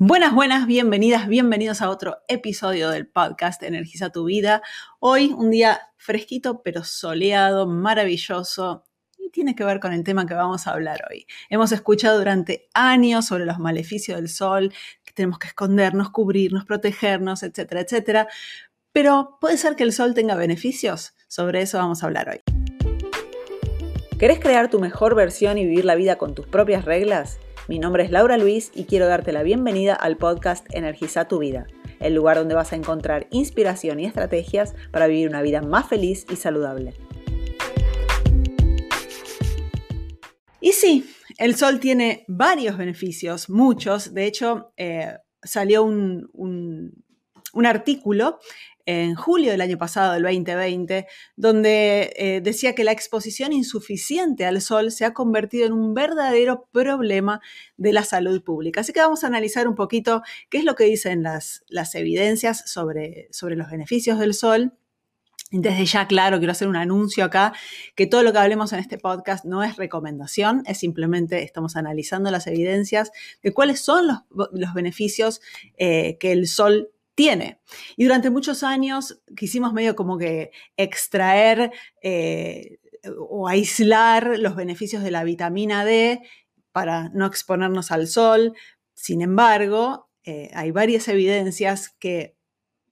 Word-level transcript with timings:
Buenas, 0.00 0.32
buenas, 0.32 0.68
bienvenidas, 0.68 1.26
bienvenidos 1.26 1.82
a 1.82 1.90
otro 1.90 2.18
episodio 2.28 2.90
del 2.90 3.08
podcast 3.08 3.60
Energiza 3.64 4.10
tu 4.10 4.26
vida. 4.26 4.62
Hoy 5.00 5.34
un 5.36 5.50
día 5.50 5.90
fresquito 5.96 6.62
pero 6.62 6.84
soleado, 6.84 7.66
maravilloso 7.66 8.84
y 9.18 9.30
tiene 9.30 9.56
que 9.56 9.64
ver 9.64 9.80
con 9.80 9.92
el 9.92 10.04
tema 10.04 10.24
que 10.24 10.34
vamos 10.34 10.68
a 10.68 10.70
hablar 10.70 11.00
hoy. 11.10 11.26
Hemos 11.50 11.72
escuchado 11.72 12.16
durante 12.16 12.68
años 12.74 13.26
sobre 13.26 13.44
los 13.44 13.58
maleficios 13.58 14.18
del 14.18 14.28
sol, 14.28 14.72
que 15.02 15.12
tenemos 15.14 15.40
que 15.40 15.48
escondernos, 15.48 16.10
cubrirnos, 16.10 16.64
protegernos, 16.64 17.42
etcétera, 17.42 17.80
etcétera. 17.80 18.28
Pero 18.92 19.36
puede 19.40 19.56
ser 19.56 19.74
que 19.74 19.82
el 19.82 19.92
sol 19.92 20.14
tenga 20.14 20.36
beneficios. 20.36 21.14
Sobre 21.26 21.62
eso 21.62 21.78
vamos 21.78 22.04
a 22.04 22.06
hablar 22.06 22.28
hoy. 22.28 22.40
¿Querés 24.16 24.38
crear 24.38 24.70
tu 24.70 24.78
mejor 24.78 25.16
versión 25.16 25.58
y 25.58 25.64
vivir 25.64 25.84
la 25.84 25.96
vida 25.96 26.18
con 26.18 26.36
tus 26.36 26.46
propias 26.46 26.84
reglas? 26.84 27.40
Mi 27.68 27.78
nombre 27.78 28.02
es 28.02 28.10
Laura 28.10 28.38
Luis 28.38 28.72
y 28.74 28.84
quiero 28.84 29.06
darte 29.06 29.30
la 29.30 29.42
bienvenida 29.42 29.92
al 29.92 30.16
podcast 30.16 30.64
Energiza 30.74 31.28
tu 31.28 31.38
vida, 31.38 31.66
el 32.00 32.14
lugar 32.14 32.38
donde 32.38 32.54
vas 32.54 32.72
a 32.72 32.76
encontrar 32.76 33.26
inspiración 33.30 34.00
y 34.00 34.06
estrategias 34.06 34.74
para 34.90 35.06
vivir 35.06 35.28
una 35.28 35.42
vida 35.42 35.60
más 35.60 35.86
feliz 35.86 36.24
y 36.30 36.36
saludable. 36.36 36.94
Y 40.62 40.72
sí, 40.72 41.10
el 41.36 41.56
sol 41.56 41.78
tiene 41.78 42.24
varios 42.26 42.78
beneficios, 42.78 43.50
muchos. 43.50 44.14
De 44.14 44.24
hecho, 44.24 44.72
eh, 44.78 45.18
salió 45.42 45.82
un, 45.82 46.30
un 46.32 47.04
artículo 47.66 48.38
en 48.88 49.16
julio 49.16 49.50
del 49.50 49.60
año 49.60 49.76
pasado, 49.76 50.14
del 50.14 50.22
2020, 50.22 51.06
donde 51.36 52.10
eh, 52.16 52.40
decía 52.40 52.74
que 52.74 52.84
la 52.84 52.92
exposición 52.92 53.52
insuficiente 53.52 54.46
al 54.46 54.62
sol 54.62 54.90
se 54.92 55.04
ha 55.04 55.12
convertido 55.12 55.66
en 55.66 55.74
un 55.74 55.92
verdadero 55.92 56.66
problema 56.72 57.42
de 57.76 57.92
la 57.92 58.02
salud 58.02 58.42
pública. 58.42 58.80
Así 58.80 58.94
que 58.94 59.00
vamos 59.00 59.24
a 59.24 59.26
analizar 59.26 59.68
un 59.68 59.74
poquito 59.74 60.22
qué 60.48 60.56
es 60.56 60.64
lo 60.64 60.74
que 60.74 60.84
dicen 60.84 61.22
las, 61.22 61.64
las 61.68 61.94
evidencias 61.96 62.62
sobre, 62.64 63.28
sobre 63.30 63.56
los 63.56 63.70
beneficios 63.70 64.18
del 64.18 64.32
sol. 64.32 64.72
Desde 65.50 65.84
ya, 65.84 66.06
claro, 66.06 66.38
quiero 66.38 66.52
hacer 66.52 66.68
un 66.68 66.76
anuncio 66.76 67.26
acá, 67.26 67.52
que 67.94 68.06
todo 68.06 68.22
lo 68.22 68.32
que 68.32 68.38
hablemos 68.38 68.72
en 68.72 68.78
este 68.78 68.96
podcast 68.96 69.44
no 69.44 69.62
es 69.62 69.76
recomendación, 69.76 70.62
es 70.64 70.78
simplemente 70.78 71.42
estamos 71.42 71.76
analizando 71.76 72.30
las 72.30 72.46
evidencias 72.46 73.12
de 73.42 73.52
cuáles 73.52 73.80
son 73.80 74.06
los, 74.06 74.20
los 74.52 74.72
beneficios 74.72 75.42
eh, 75.76 76.16
que 76.18 76.32
el 76.32 76.46
sol 76.46 76.90
tiene. 77.18 77.60
Y 77.96 78.04
durante 78.04 78.30
muchos 78.30 78.62
años 78.62 79.20
quisimos 79.36 79.72
medio 79.72 79.96
como 79.96 80.18
que 80.18 80.52
extraer 80.76 81.72
eh, 82.00 82.78
o 83.28 83.48
aislar 83.48 84.38
los 84.38 84.54
beneficios 84.54 85.02
de 85.02 85.10
la 85.10 85.24
vitamina 85.24 85.84
D 85.84 86.22
para 86.70 87.08
no 87.08 87.26
exponernos 87.26 87.90
al 87.90 88.06
sol. 88.06 88.54
Sin 88.94 89.20
embargo, 89.20 90.08
eh, 90.22 90.52
hay 90.54 90.70
varias 90.70 91.08
evidencias 91.08 91.88
que 91.98 92.36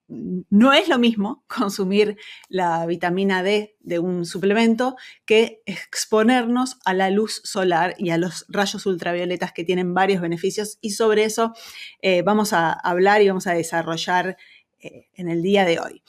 no 0.09 0.73
es 0.73 0.89
lo 0.89 0.99
mismo 0.99 1.45
consumir 1.49 2.17
la 2.49 2.87
vitamina 2.87 3.43
D 3.43 3.77
de 3.81 3.99
un 3.99 4.25
suplemento 4.27 4.97
que 5.25 5.63
exponernos 5.67 6.79
a 6.85 6.95
la 6.95 7.11
luz 7.11 7.41
solar 7.45 7.95
y 7.99 8.11
a 8.11 8.19
los 8.19 8.47
rayos 8.49 8.87
ultravioletas 8.87 9.53
que 9.53 9.65
tienen 9.65 9.95
varios 9.95 10.21
beneficios 10.21 10.79
y 10.81 10.91
sobre 10.91 11.25
eso 11.25 11.53
eh, 12.03 12.23
vamos 12.23 12.53
a 12.53 12.73
hablar 12.73 13.23
y 13.23 13.29
vamos 13.29 13.47
a 13.47 13.55
desarrollar 13.55 14.37
eh, 14.81 15.09
en 15.15 15.29
el 15.29 15.43
día 15.43 15.65
de 15.65 15.81
hoy. 15.81 16.03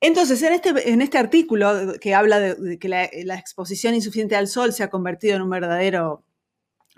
Entonces, 0.00 0.40
en 0.42 0.52
este, 0.52 0.92
en 0.92 1.02
este 1.02 1.18
artículo 1.18 1.94
que 2.00 2.14
habla 2.14 2.38
de, 2.38 2.78
que 2.78 2.88
la, 2.88 3.10
la 3.24 3.34
exposición 3.34 3.94
insuficiente 3.94 4.36
al 4.36 4.46
sol 4.46 4.72
se 4.72 4.84
ha 4.84 4.90
convertido 4.90 5.34
en 5.34 5.42
un 5.42 5.50
verdadero 5.50 6.24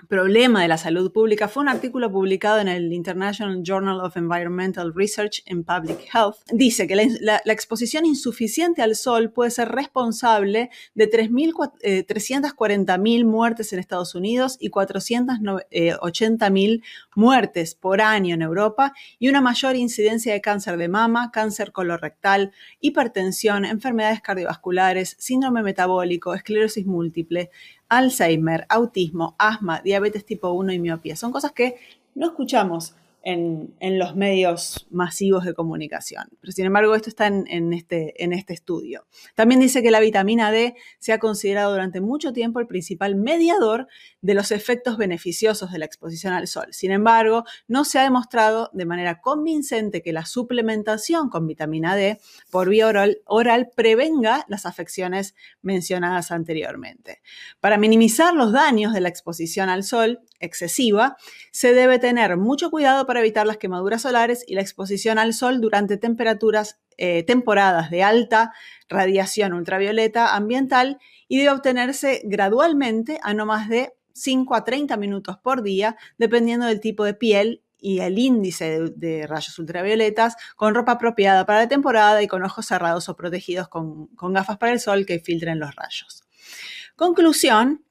problema 0.08 0.62
de 0.62 0.68
la 0.68 0.78
salud 0.78 1.12
pública 1.12 1.48
fue 1.48 1.62
un 1.62 1.68
artículo 1.68 2.10
publicado 2.10 2.60
en 2.60 2.68
el 2.68 2.92
International 2.92 3.62
Journal 3.62 4.00
of 4.00 4.16
Environmental 4.16 4.92
Research 4.94 5.42
and 5.50 5.64
Public 5.64 6.08
Health. 6.12 6.36
Dice 6.52 6.86
que 6.86 6.96
la, 6.96 7.40
la, 7.44 7.52
exposición 7.52 8.06
insuficiente 8.06 8.82
al 8.82 8.96
sol 8.96 9.30
puede 9.30 9.50
ser 9.50 9.68
responsable 9.68 10.70
de 10.94 11.10
340.000 11.10 13.20
eh, 13.20 13.24
muertes 13.24 13.72
en 13.72 13.78
Estados 13.78 14.14
Unidos 14.14 14.56
y 14.60 14.70
480.000 14.70 15.64
eh, 15.70 16.80
muertes 17.14 17.74
por 17.74 18.00
año 18.00 18.34
en 18.34 18.42
Europa 18.42 18.92
y 19.18 19.28
una 19.28 19.40
mayor 19.40 19.76
incidencia 19.76 20.32
de 20.32 20.40
cáncer 20.40 20.76
de 20.76 20.88
mama, 20.88 21.30
cáncer 21.32 21.72
colorectal, 21.72 22.52
hipertensión, 22.80 23.64
enfermedades 23.64 24.20
cardiovasculares, 24.20 25.16
síndrome 25.18 25.62
metabólico, 25.62 26.34
esclerosis 26.34 26.86
múltiple, 26.86 27.50
Alzheimer, 27.90 28.64
autismo, 28.70 29.36
asma, 29.38 29.82
diabetes 29.82 30.24
tipo 30.24 30.50
1 30.52 30.72
y 30.72 30.78
miopía. 30.78 31.16
Son 31.16 31.30
cosas 31.32 31.52
que 31.52 31.76
no 32.14 32.28
escuchamos 32.28 32.94
en, 33.22 33.98
los 33.98 34.16
medios 34.16 34.86
masivos 34.90 35.44
de 35.44 35.54
comunicación. 35.54 36.28
Pero 36.40 36.52
sin 36.52 36.66
embargo, 36.66 36.94
esto 36.94 37.10
está 37.10 37.26
en, 37.26 37.72
este, 37.72 38.22
en 38.22 38.32
este 38.32 38.54
estudio. 38.54 39.04
También 39.34 39.60
dice 39.60 39.82
que 39.82 39.90
la 39.90 40.00
vitamina 40.00 40.50
D 40.50 40.74
se 40.98 41.12
ha 41.12 41.18
considerado 41.18 41.72
durante 41.72 42.00
mucho 42.00 42.32
tiempo 42.32 42.60
el 42.60 42.66
principal 42.66 43.16
mediador 43.16 43.88
de 44.22 44.34
los 44.34 44.50
efectos 44.50 44.96
beneficiosos 44.98 45.72
de 45.72 45.78
la 45.78 45.86
exposición 45.86 46.32
al 46.32 46.46
sol. 46.46 46.66
Sin 46.72 46.90
embargo, 46.90 47.44
no 47.68 47.84
se 47.84 47.98
ha 47.98 48.02
demostrado 48.02 48.70
de 48.72 48.84
manera 48.84 49.20
convincente 49.20 50.02
que 50.02 50.12
la 50.12 50.26
suplementación 50.26 51.30
con 51.30 51.46
vitamina 51.46 51.96
D 51.96 52.20
por 52.50 52.68
vía 52.68 52.86
oral, 52.88 53.70
prevenga 53.74 54.44
las 54.48 54.66
afecciones 54.66 55.34
mencionadas 55.62 56.30
anteriormente. 56.30 57.22
Para 57.60 57.78
minimizar 57.78 58.34
los 58.34 58.52
daños 58.52 58.92
de 58.92 59.00
la 59.00 59.08
exposición 59.08 59.68
al 59.68 59.84
sol, 59.84 60.20
excesiva, 60.38 61.16
se 61.52 61.72
debe 61.72 61.98
tener 61.98 62.36
mucho 62.36 62.70
cuidado 62.70 63.06
para 63.06 63.20
evitar 63.20 63.46
las 63.46 63.56
quemaduras 63.56 64.02
solares 64.02 64.44
y 64.46 64.54
la 64.54 64.62
exposición 64.62 65.18
al 65.18 65.34
sol 65.34 65.60
durante 65.60 65.96
temperaturas, 65.96 66.78
eh, 66.96 67.22
temporadas 67.22 67.90
de 67.90 68.02
alta 68.02 68.52
radiación 68.88 69.54
ultravioleta 69.54 70.34
ambiental 70.34 70.98
y 71.28 71.38
debe 71.38 71.50
obtenerse 71.50 72.22
gradualmente 72.24 73.18
a 73.22 73.34
no 73.34 73.46
más 73.46 73.68
de 73.68 73.94
5 74.14 74.54
a 74.54 74.64
30 74.64 74.96
minutos 74.96 75.38
por 75.38 75.62
día, 75.62 75.96
dependiendo 76.18 76.66
del 76.66 76.80
tipo 76.80 77.04
de 77.04 77.14
piel 77.14 77.62
y 77.78 78.00
el 78.00 78.18
índice 78.18 78.90
de, 78.94 79.26
rayos 79.26 79.58
ultravioletas, 79.58 80.36
con 80.56 80.74
ropa 80.74 80.92
apropiada 80.92 81.46
para 81.46 81.60
la 81.60 81.68
temporada 81.68 82.22
y 82.22 82.26
con 82.28 82.44
ojos 82.44 82.66
cerrados 82.66 83.08
o 83.08 83.16
protegidos 83.16 83.68
con, 83.68 84.08
gafas 84.16 84.58
para 84.58 84.72
el 84.72 84.80
sol 84.80 85.06
que 85.06 85.18
filtren 85.18 85.58
los 85.58 85.74
rayos. 85.74 86.22
Conclusión, 86.96 87.84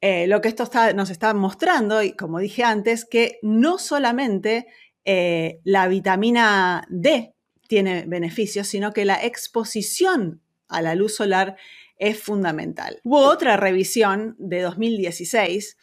eh, 0.00 0.26
lo 0.26 0.40
que 0.40 0.48
esto 0.48 0.68
nos 0.94 1.10
está 1.10 1.34
mostrando, 1.34 2.02
y 2.02 2.12
como 2.12 2.38
dije 2.38 2.64
antes, 2.64 3.04
que 3.04 3.38
no 3.42 3.78
solamente 3.78 4.66
eh, 5.04 5.60
la 5.64 5.88
vitamina 5.88 6.86
D 6.88 7.34
tiene 7.66 8.04
beneficios, 8.06 8.66
sino 8.66 8.92
que 8.92 9.04
la 9.04 9.22
exposición 9.22 10.40
a 10.68 10.82
la 10.82 10.94
luz 10.94 11.16
solar 11.16 11.56
es 11.98 12.20
fundamental. 12.20 13.00
Hubo 13.04 13.20
otra 13.20 13.56
revisión 13.56 14.36
de 14.38 14.62
2016 14.62 15.76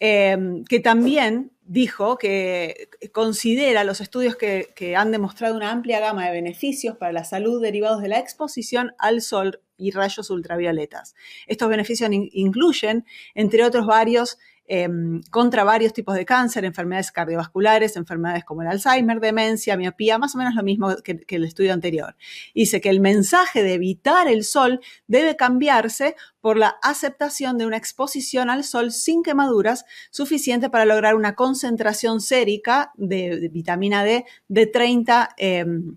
em, 0.00 0.64
que 0.64 0.80
también 0.80 1.52
dijo 1.64 2.16
que 2.16 2.88
considera 3.12 3.84
los 3.84 4.00
estudios 4.00 4.36
que, 4.36 4.72
que, 4.74 4.96
han 4.96 5.12
demostrado 5.12 5.54
una 5.54 5.70
amplia 5.70 6.00
gama 6.00 6.26
de 6.26 6.32
beneficios 6.32 6.96
para 6.96 7.12
la 7.12 7.24
salud 7.24 7.60
derivados 7.60 8.00
de 8.00 8.08
la 8.08 8.18
exposición 8.18 8.92
al 8.98 9.20
sol 9.20 9.60
y 9.76 9.90
rayos 9.92 10.30
ultravioletas. 10.30 11.14
Estos 11.46 11.68
beneficios 11.68 12.10
incluyen, 12.12 13.06
entre 13.34 13.64
otros 13.64 13.86
varios, 13.86 14.38
em, 14.68 15.22
contra 15.30 15.64
varios 15.64 15.92
tipos 15.92 16.14
de 16.14 16.24
cáncer, 16.24 16.64
enfermedades 16.64 17.10
cardiovasculares, 17.10 17.96
enfermedades 17.96 18.44
como 18.44 18.62
el 18.62 18.68
Alzheimer, 18.68 19.18
demencia, 19.18 19.76
miopía, 19.76 20.18
más 20.18 20.34
o 20.34 20.38
menos 20.38 20.54
lo 20.54 20.62
mismo 20.62 20.94
que, 21.02 21.24
el 21.28 21.44
estudio 21.44 21.72
anterior. 21.72 22.14
Dice 22.54 22.80
que 22.80 22.90
el 22.90 23.00
mensaje 23.00 23.62
de 23.62 23.74
evitar 23.74 24.28
el 24.28 24.44
sol 24.44 24.80
debe 25.06 25.36
cambiarse 25.36 26.14
por 26.40 26.56
la 26.56 26.76
aceptación 26.82 27.58
de 27.58 27.66
una 27.66 27.76
exposición 27.76 28.50
al 28.50 28.62
sol 28.62 28.92
sin 28.92 29.22
quemaduras 29.22 29.84
suficiente 30.10 30.70
para 30.70 30.84
lograr 30.84 31.14
una 31.14 31.34
concentración 31.34 32.20
sérica 32.20 32.92
de, 32.96 33.48
vitamina 33.50 34.04
D 34.04 34.24
de 34.48 34.66
30 34.66 35.30
em, 35.38 35.96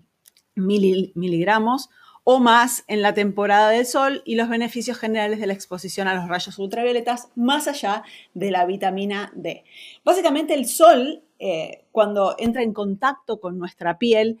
miligramos 0.54 1.90
o 2.24 2.38
más 2.38 2.84
en 2.86 3.02
la 3.02 3.14
temporada 3.14 3.70
del 3.70 3.86
sol 3.86 4.22
y 4.24 4.36
los 4.36 4.48
beneficios 4.48 4.98
generales 4.98 5.40
de 5.40 5.46
la 5.46 5.52
exposición 5.52 6.08
a 6.08 6.14
los 6.14 6.28
rayos 6.28 6.58
ultravioletas 6.58 7.28
más 7.34 7.66
allá 7.68 8.04
de 8.34 8.50
la 8.50 8.64
vitamina 8.64 9.32
D. 9.34 9.64
Básicamente 10.04 10.54
el 10.54 10.66
sol, 10.66 11.24
eh, 11.38 11.84
cuando 11.90 12.36
entra 12.38 12.62
en 12.62 12.72
contacto 12.72 13.40
con 13.40 13.58
nuestra 13.58 13.98
piel, 13.98 14.40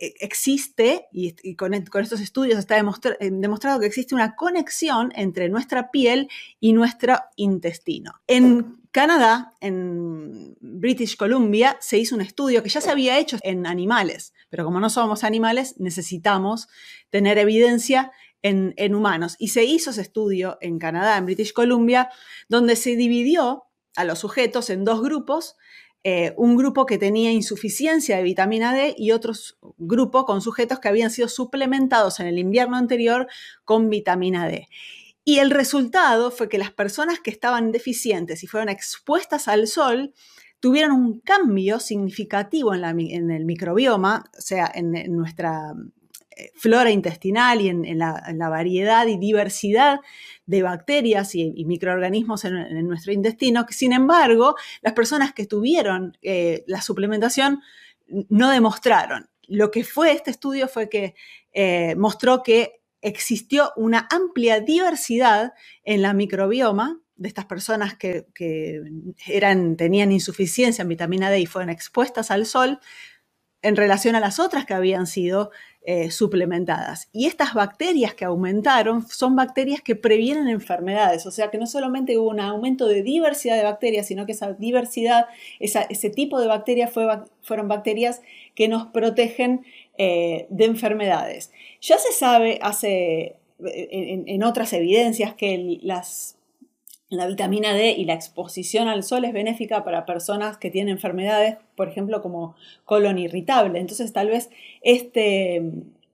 eh, 0.00 0.14
existe, 0.20 1.06
y, 1.12 1.54
con, 1.54 1.72
estos 1.72 2.20
estudios 2.20 2.58
está 2.58 2.76
eh, 2.78 3.30
demostrado 3.30 3.78
que 3.78 3.86
existe 3.86 4.14
una 4.14 4.34
conexión 4.34 5.12
entre 5.14 5.48
nuestra 5.48 5.90
piel 5.92 6.28
y 6.58 6.72
nuestro 6.72 7.16
intestino. 7.36 8.12
Canadá, 8.94 9.56
en 9.60 10.56
British 10.60 11.16
Columbia, 11.16 11.76
se 11.80 11.98
hizo 11.98 12.14
un 12.14 12.20
estudio 12.20 12.62
que 12.62 12.68
ya 12.68 12.80
se 12.80 12.92
había 12.92 13.18
hecho 13.18 13.38
en 13.42 13.66
animales, 13.66 14.34
pero 14.50 14.64
como 14.64 14.78
no 14.78 14.88
somos 14.88 15.24
animales, 15.24 15.74
necesitamos 15.80 16.68
tener 17.10 17.36
evidencia 17.38 18.12
en, 18.40 18.94
humanos. 18.94 19.34
Y 19.40 19.48
se 19.48 19.64
hizo 19.64 19.90
ese 19.90 20.02
estudio 20.02 20.58
en 20.60 20.78
Canadá, 20.78 21.16
en 21.16 21.26
British 21.26 21.52
Columbia, 21.52 22.08
donde 22.48 22.76
se 22.76 22.94
dividió 22.94 23.64
a 23.96 24.04
los 24.04 24.20
sujetos 24.20 24.70
en 24.70 24.84
dos 24.84 25.02
grupos 25.02 25.56
eh, 26.04 26.32
un 26.36 26.54
grupo 26.56 26.86
que 26.86 26.96
tenía 26.96 27.32
insuficiencia 27.32 28.16
de 28.16 28.22
vitamina 28.22 28.72
D 28.72 28.94
y 28.96 29.10
otro 29.10 29.32
grupo 29.76 30.24
con 30.24 30.40
sujetos 30.40 30.78
que 30.78 30.86
habían 30.86 31.10
sido 31.10 31.26
suplementados 31.26 32.20
en 32.20 32.28
el 32.28 32.38
invierno 32.38 32.76
anterior 32.76 33.26
con 33.64 33.90
vitamina 33.90 34.46
D. 34.46 34.68
Y 35.24 35.38
el 35.38 35.50
resultado 35.50 36.30
fue 36.30 36.48
que 36.48 36.58
las 36.58 36.70
personas 36.70 37.18
que 37.20 37.30
estaban 37.30 37.72
deficientes 37.72 38.42
y 38.42 38.46
fueron 38.46 38.68
expuestas 38.68 39.48
al 39.48 39.66
sol 39.66 40.12
tuvieron 40.60 40.92
un 40.92 41.20
cambio 41.20 41.80
significativo 41.80 42.74
en, 42.74 43.30
el 43.30 43.44
microbioma, 43.44 44.24
o 44.36 44.40
sea, 44.40 44.70
en, 44.74 44.92
nuestra 45.14 45.74
eh, 46.36 46.50
flora 46.56 46.90
intestinal 46.90 47.60
y 47.60 47.68
en, 47.68 47.98
la, 47.98 48.48
variedad 48.48 49.06
y 49.06 49.18
diversidad 49.18 50.00
de 50.46 50.62
bacterias 50.62 51.34
y, 51.34 51.64
microorganismos 51.64 52.44
en, 52.44 52.86
nuestro 52.86 53.12
intestino. 53.12 53.66
Sin 53.70 53.92
embargo, 53.92 54.56
las 54.82 54.92
personas 54.92 55.32
que 55.32 55.46
tuvieron 55.46 56.16
eh, 56.22 56.64
la 56.66 56.82
suplementación 56.82 57.60
no 58.28 58.50
demostraron. 58.50 59.28
Lo 59.46 59.70
que 59.70 59.84
fue 59.84 60.12
este 60.12 60.30
estudio 60.30 60.68
fue 60.68 60.88
que 60.88 61.14
eh, 61.52 61.94
mostró 61.96 62.42
que 62.42 62.83
existió 63.04 63.72
una 63.76 64.08
amplia 64.10 64.60
diversidad 64.60 65.52
en 65.84 66.02
la 66.02 66.14
microbioma 66.14 67.00
de 67.16 67.28
estas 67.28 67.44
personas 67.44 67.96
que, 67.96 68.26
eran, 69.26 69.76
tenían 69.76 70.10
insuficiencia 70.10 70.82
en 70.82 70.88
vitamina 70.88 71.30
D 71.30 71.38
y 71.40 71.46
fueron 71.46 71.70
expuestas 71.70 72.30
al 72.30 72.46
sol 72.46 72.80
en 73.62 73.76
relación 73.76 74.14
a 74.14 74.20
las 74.20 74.40
otras 74.40 74.66
que 74.66 74.74
habían 74.74 75.06
sido 75.06 75.50
eh, 75.86 76.10
suplementadas. 76.10 77.08
Y 77.12 77.26
estas 77.26 77.54
bacterias 77.54 78.14
que 78.14 78.24
aumentaron 78.24 79.06
son 79.06 79.36
bacterias 79.36 79.80
que 79.80 79.96
previenen 79.96 80.48
enfermedades, 80.48 81.26
o 81.26 81.30
sea 81.30 81.50
que 81.50 81.58
no 81.58 81.66
solamente 81.66 82.18
hubo 82.18 82.30
un 82.30 82.40
aumento 82.40 82.86
de 82.86 83.02
diversidad 83.02 83.56
de 83.56 83.64
bacterias, 83.64 84.06
sino 84.06 84.26
que 84.26 84.32
esa 84.32 84.52
diversidad, 84.54 85.26
ese 85.60 86.10
tipo 86.10 86.40
de 86.40 86.46
bacterias 86.46 86.90
fueron 86.90 87.68
bacterias 87.68 88.22
que 88.54 88.68
nos 88.68 88.86
protegen 88.86 89.64
eh, 89.98 90.46
de 90.50 90.64
enfermedades. 90.64 91.52
Ya 91.80 91.98
se 91.98 92.12
sabe 92.12 92.58
hace, 92.62 93.36
en, 93.64 94.42
otras 94.42 94.72
evidencias 94.72 95.34
que 95.34 95.78
las, 95.82 96.36
la 97.08 97.26
vitamina 97.26 97.74
D 97.74 97.92
y 97.92 98.04
la 98.04 98.14
exposición 98.14 98.88
al 98.88 99.02
sol 99.02 99.24
es 99.24 99.32
benéfica 99.32 99.84
para 99.84 100.06
personas 100.06 100.56
que 100.56 100.70
tienen 100.70 100.94
enfermedades, 100.94 101.58
por 101.76 101.88
ejemplo, 101.88 102.22
como 102.22 102.56
colon 102.84 103.18
irritable. 103.18 103.78
Entonces, 103.78 104.12
tal 104.12 104.28
vez 104.28 104.50
este, 104.82 105.62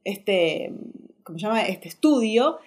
este, 0.04 0.72
¿cómo 1.22 1.38
se 1.38 1.46
llama? 1.46 1.62
este 1.62 1.88
estudio 1.88 2.58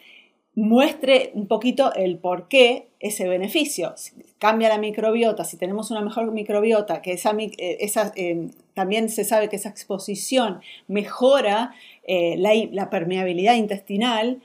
muestre 0.56 1.32
un 1.34 1.48
poquito 1.48 1.94
el 1.94 2.18
por 2.18 2.48
qué 2.48 2.88
ese 3.00 3.28
beneficio. 3.28 3.96
cambia 4.38 4.70
la 4.70 4.78
microbiota, 4.78 5.44
si 5.44 5.58
tenemos 5.58 5.92
una 5.92 6.02
mejor 6.02 6.32
microbiota, 6.32 7.02
que 7.02 7.14
esa, 7.14 7.32
eh, 7.38 7.90
eh, 8.16 8.50
también 8.74 9.10
se 9.10 9.24
sabe 9.24 9.50
que 9.50 9.56
esa 9.56 9.70
exposición 9.70 10.62
mejora 10.88 11.74
eh, 12.08 12.36
la, 12.38 12.90
permeabilidad 12.90 13.56
intestinal, 13.56 14.42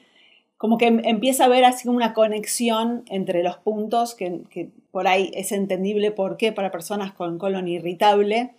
como 0.56 0.78
que 0.78 0.86
em, 0.86 1.00
empieza 1.04 1.44
a 1.44 1.46
haber 1.46 1.64
así 1.64 1.88
una 1.88 2.14
conexión 2.14 3.04
entre 3.08 3.42
los 3.42 3.58
puntos, 3.58 4.14
que, 4.14 4.70
por 4.90 5.06
ahí 5.06 5.30
es 5.34 5.52
entendible 5.52 6.10
por 6.10 6.36
qué 6.36 6.52
para 6.52 6.70
personas 6.70 7.12
con 7.12 7.38
colon 7.38 7.68
irritable, 7.68 8.54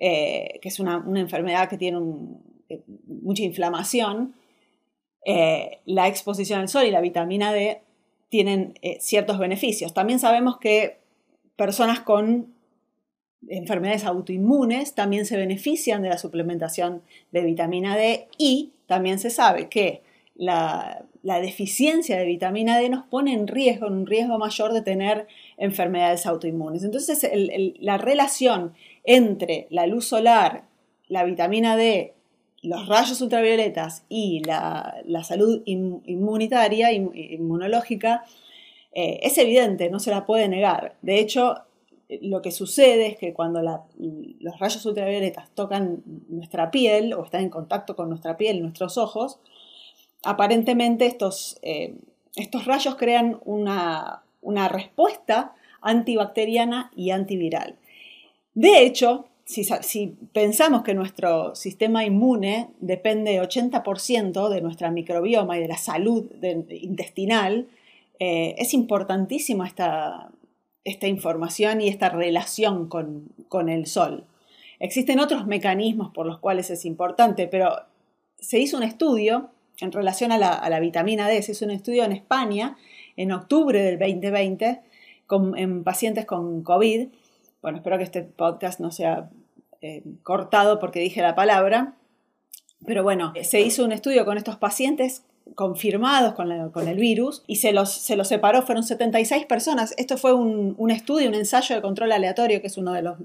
que 0.00 0.60
es 0.62 0.78
una, 0.78 1.04
enfermedad 1.16 1.68
que 1.68 1.76
tiene 1.76 1.98
mucha 3.06 3.42
inflamación, 3.42 4.34
eh, 5.24 5.80
la 5.84 6.08
exposición 6.08 6.60
al 6.60 6.68
sol 6.68 6.84
y 6.84 6.90
la 6.90 7.00
vitamina 7.00 7.52
D 7.52 7.82
tienen 8.28 8.74
eh, 8.82 8.98
ciertos 9.00 9.38
beneficios. 9.38 9.94
También 9.94 10.18
sabemos 10.18 10.58
que 10.58 10.98
personas 11.56 12.00
con 12.00 12.54
enfermedades 13.48 14.04
autoinmunes 14.04 14.94
también 14.94 15.24
se 15.26 15.36
benefician 15.36 16.02
de 16.02 16.08
la 16.08 16.18
suplementación 16.18 17.02
de 17.30 17.42
vitamina 17.42 17.96
D 17.96 18.28
y 18.36 18.72
también 18.86 19.18
se 19.18 19.30
sabe 19.30 19.68
que 19.68 20.02
la, 20.34 21.04
deficiencia 21.22 22.16
de 22.16 22.24
vitamina 22.24 22.78
D 22.78 22.88
nos 22.88 23.04
pone 23.04 23.34
en 23.34 23.48
riesgo, 23.48 23.86
en 23.86 23.94
un 23.94 24.06
riesgo 24.06 24.38
mayor 24.38 24.72
de 24.72 24.80
tener 24.80 25.26
enfermedades 25.58 26.24
autoinmunes. 26.26 26.84
Entonces, 26.84 27.28
la 27.80 27.98
relación 27.98 28.72
entre 29.04 29.66
la 29.68 29.86
luz 29.86 30.06
solar, 30.06 30.64
la 31.06 31.24
vitamina 31.24 31.76
D 31.76 32.14
los 32.62 32.88
rayos 32.88 33.20
ultravioletas 33.20 34.04
y 34.08 34.42
la, 34.44 35.02
salud 35.22 35.62
inmunitaria, 35.64 36.92
inmunológica, 36.92 38.24
eh, 38.92 39.20
es 39.22 39.38
evidente, 39.38 39.90
no 39.90 40.00
se 40.00 40.10
la 40.10 40.26
puede 40.26 40.48
negar. 40.48 40.96
De 41.02 41.20
hecho, 41.20 41.54
lo 42.22 42.42
que 42.42 42.50
sucede 42.50 43.06
es 43.06 43.18
que 43.18 43.34
cuando 43.34 43.62
los 43.62 44.58
rayos 44.58 44.84
ultravioletas 44.86 45.50
tocan 45.54 46.02
nuestra 46.28 46.70
piel 46.70 47.12
o 47.12 47.24
están 47.24 47.42
en 47.42 47.50
contacto 47.50 47.94
con 47.94 48.08
nuestra 48.08 48.36
piel, 48.36 48.62
nuestros 48.62 48.96
ojos, 48.96 49.38
aparentemente 50.22 51.06
estos, 51.06 51.58
eh, 51.62 51.94
estos 52.34 52.64
rayos 52.64 52.96
crean 52.96 53.38
una, 53.44 54.22
una 54.40 54.68
respuesta 54.68 55.54
antibacteriana 55.80 56.90
y 56.96 57.10
antiviral. 57.10 57.76
De 58.54 58.82
hecho, 58.82 59.26
si, 59.48 60.16
pensamos 60.34 60.82
que 60.82 60.92
nuestro 60.92 61.54
sistema 61.54 62.04
inmune 62.04 62.68
depende 62.80 63.40
80% 63.40 64.50
de 64.50 64.60
nuestra 64.60 64.90
microbioma 64.90 65.56
y 65.56 65.62
de 65.62 65.68
la 65.68 65.78
salud 65.78 66.26
intestinal, 66.68 67.66
eh, 68.20 68.54
es 68.58 68.74
importantísima 68.74 69.66
esta, 69.66 70.28
esta, 70.84 71.06
información 71.06 71.80
y 71.80 71.88
esta 71.88 72.10
relación 72.10 72.88
con, 72.88 73.68
el 73.70 73.86
sol. 73.86 74.24
Existen 74.80 75.18
otros 75.18 75.46
mecanismos 75.46 76.12
por 76.12 76.26
los 76.26 76.38
cuales 76.40 76.68
es 76.68 76.84
importante, 76.84 77.48
pero 77.48 77.74
se 78.38 78.58
hizo 78.58 78.76
un 78.76 78.82
estudio 78.82 79.48
en 79.80 79.92
relación 79.92 80.30
a 80.30 80.36
la, 80.36 80.80
vitamina 80.80 81.26
D, 81.26 81.40
se 81.40 81.52
hizo 81.52 81.64
un 81.64 81.70
estudio 81.70 82.04
en 82.04 82.12
España 82.12 82.76
en 83.16 83.32
octubre 83.32 83.80
del 83.80 83.98
2020 83.98 84.80
en 85.56 85.84
pacientes 85.84 86.26
con 86.26 86.62
COVID 86.62 87.08
bueno, 87.60 87.78
espero 87.78 87.98
que 87.98 88.04
este 88.04 88.22
podcast 88.22 88.78
no 88.78 88.92
sea 88.92 89.30
eh, 89.80 90.02
cortado 90.22 90.78
porque 90.78 91.00
dije 91.00 91.22
la 91.22 91.34
palabra, 91.34 91.94
pero 92.86 93.02
bueno, 93.02 93.32
se 93.42 93.60
hizo 93.60 93.84
un 93.84 93.92
estudio 93.92 94.24
con 94.24 94.38
estos 94.38 94.56
pacientes 94.56 95.22
confirmados 95.54 96.34
con, 96.34 96.88
el 96.88 96.96
virus 96.98 97.42
y 97.46 97.56
se 97.56 97.72
los, 97.72 97.92
se 97.92 98.16
los, 98.16 98.28
separó, 98.28 98.62
fueron 98.62 98.84
76 98.84 99.46
personas. 99.46 99.94
Esto 99.96 100.16
fue 100.16 100.32
un, 100.32 100.90
estudio, 100.90 101.28
un 101.28 101.34
ensayo 101.34 101.76
de 101.76 101.82
control 101.82 102.12
aleatorio, 102.12 102.60
que 102.60 102.66
es 102.66 102.76
uno 102.76 102.92
de 102.92 103.02
los 103.02 103.16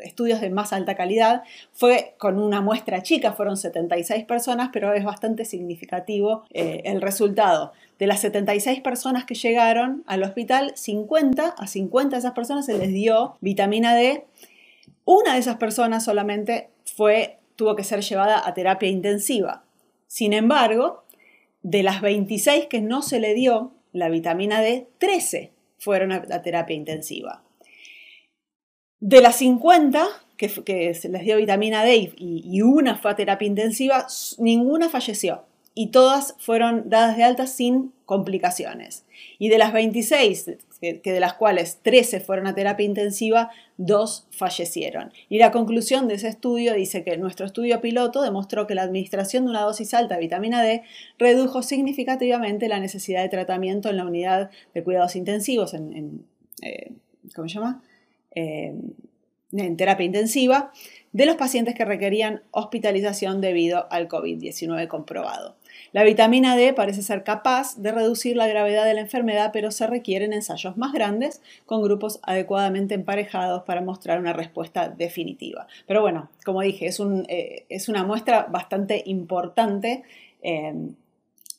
estudios 0.00 0.40
de 0.40 0.50
más 0.50 0.72
alta 0.72 0.94
calidad. 0.94 1.42
Fue 1.72 2.14
con 2.18 2.38
una 2.38 2.60
muestra 2.60 3.02
chica, 3.02 3.32
fueron 3.32 3.56
76 3.56 4.24
personas, 4.24 4.70
pero 4.72 4.92
es 4.92 5.04
bastante 5.04 5.44
significativo 5.44 6.44
eh, 6.50 6.82
el 6.84 7.00
resultado. 7.00 7.72
De 7.98 8.06
las 8.06 8.20
76 8.20 8.80
personas 8.80 9.24
que 9.24 9.34
llegaron 9.34 10.02
al 10.06 10.22
hospital, 10.22 10.72
50 10.74 11.54
a 11.56 11.66
50 11.66 12.16
de 12.16 12.18
esas 12.18 12.32
personas 12.32 12.66
se 12.66 12.76
les 12.76 12.92
dio 12.92 13.36
vitamina 13.40 13.94
D. 13.94 14.24
Una 15.04 15.34
de 15.34 15.40
esas 15.40 15.56
personas 15.56 16.04
solamente 16.04 16.70
fue, 16.84 17.38
tuvo 17.56 17.76
que 17.76 17.84
ser 17.84 18.00
llevada 18.00 18.46
a 18.46 18.54
terapia 18.54 18.88
intensiva. 18.88 19.64
Sin 20.06 20.32
embargo, 20.32 21.04
de 21.62 21.82
las 21.82 22.00
26 22.00 22.66
que 22.66 22.80
no 22.80 23.02
se 23.02 23.20
le 23.20 23.34
dio 23.34 23.72
la 23.92 24.08
vitamina 24.08 24.60
D, 24.60 24.88
13 24.98 25.52
fueron 25.78 26.12
a, 26.12 26.42
terapia 26.42 26.76
intensiva. 26.76 27.42
De 29.00 29.20
las 29.20 29.36
50 29.36 30.06
que, 30.36 30.94
se 30.94 31.08
les 31.08 31.24
dio 31.24 31.36
vitamina 31.36 31.84
D 31.84 32.12
y 32.16 32.62
una 32.62 32.96
fue 32.96 33.10
a 33.10 33.16
terapia 33.16 33.46
intensiva, 33.46 34.06
ninguna 34.38 34.88
falleció 34.88 35.44
y 35.74 35.88
todas 35.88 36.36
fueron 36.38 36.88
dadas 36.88 37.16
de 37.16 37.24
alta 37.24 37.46
sin 37.46 37.92
complicaciones. 38.06 39.04
Y 39.38 39.48
de 39.48 39.58
las 39.58 39.72
26, 39.72 40.50
que, 41.02 41.12
de 41.12 41.20
las 41.20 41.34
cuales 41.34 41.78
13 41.82 42.20
fueron 42.20 42.46
a 42.46 42.54
terapia 42.54 42.84
intensiva, 42.84 43.50
dos 43.76 44.26
fallecieron. 44.30 45.12
Y 45.28 45.38
la 45.38 45.50
conclusión 45.50 46.08
de 46.08 46.14
ese 46.14 46.28
estudio 46.28 46.74
dice 46.74 47.04
que 47.04 47.16
nuestro 47.16 47.46
estudio 47.46 47.80
piloto 47.80 48.22
demostró 48.22 48.66
que 48.66 48.74
la 48.74 48.82
administración 48.82 49.44
de 49.44 49.50
una 49.50 49.62
dosis 49.62 49.94
alta 49.94 50.14
de 50.14 50.20
vitamina 50.20 50.62
D 50.62 50.82
redujo 51.18 51.62
significativamente 51.62 52.68
la 52.68 52.80
necesidad 52.80 53.22
de 53.22 53.28
tratamiento 53.28 53.88
en 53.88 53.96
la 53.96 54.06
unidad 54.06 54.50
de 54.74 54.84
cuidados 54.84 55.16
intensivos, 55.16 55.74
en, 55.74 56.24
eh, 56.62 56.92
¿cómo 57.34 57.48
se 57.48 57.54
llama? 57.54 57.82
Eh, 58.34 58.74
en 59.52 59.76
terapia 59.76 60.04
intensiva, 60.04 60.72
de 61.12 61.26
los 61.26 61.36
pacientes 61.36 61.74
que 61.74 61.84
requerían 61.84 62.42
hospitalización 62.50 63.40
debido 63.40 63.86
al 63.90 64.08
COVID-19 64.08 64.88
comprobado. 64.88 65.56
La 65.92 66.02
vitamina 66.02 66.56
D 66.56 66.72
parece 66.72 67.02
ser 67.02 67.22
capaz 67.22 67.76
de 67.76 67.92
reducir 67.92 68.36
la 68.36 68.46
gravedad 68.46 68.84
de 68.84 68.94
la 68.94 69.00
enfermedad, 69.00 69.50
pero 69.52 69.70
se 69.70 69.86
requieren 69.86 70.32
ensayos 70.32 70.76
más 70.76 70.92
grandes 70.92 71.40
con 71.66 71.82
grupos 71.82 72.18
adecuadamente 72.22 72.94
emparejados 72.94 73.62
para 73.62 73.80
mostrar 73.80 74.18
una 74.18 74.32
respuesta 74.32 74.88
definitiva. 74.88 75.66
Pero 75.86 76.00
bueno, 76.00 76.30
como 76.44 76.62
dije, 76.62 76.86
es, 76.86 77.00
eh, 77.00 77.66
una 77.88 78.04
muestra 78.04 78.46
bastante 78.50 79.02
importante 79.06 80.02
em, 80.42 80.94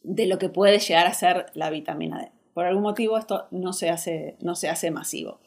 de 0.03 0.25
lo 0.25 0.37
que 0.37 0.49
puede 0.49 0.79
llegar 0.79 1.07
a 1.07 1.13
ser 1.13 1.45
la 1.53 1.69
vitamina 1.69 2.19
D. 2.19 2.31
Por 2.53 2.65
algún 2.65 2.83
motivo 2.83 3.17
esto 3.17 3.47
no 3.51 3.73
se 3.73 3.89
hace, 3.89 4.35
no 4.41 4.55
se 4.55 4.69
hace 4.69 4.91
masivo. 4.91 5.39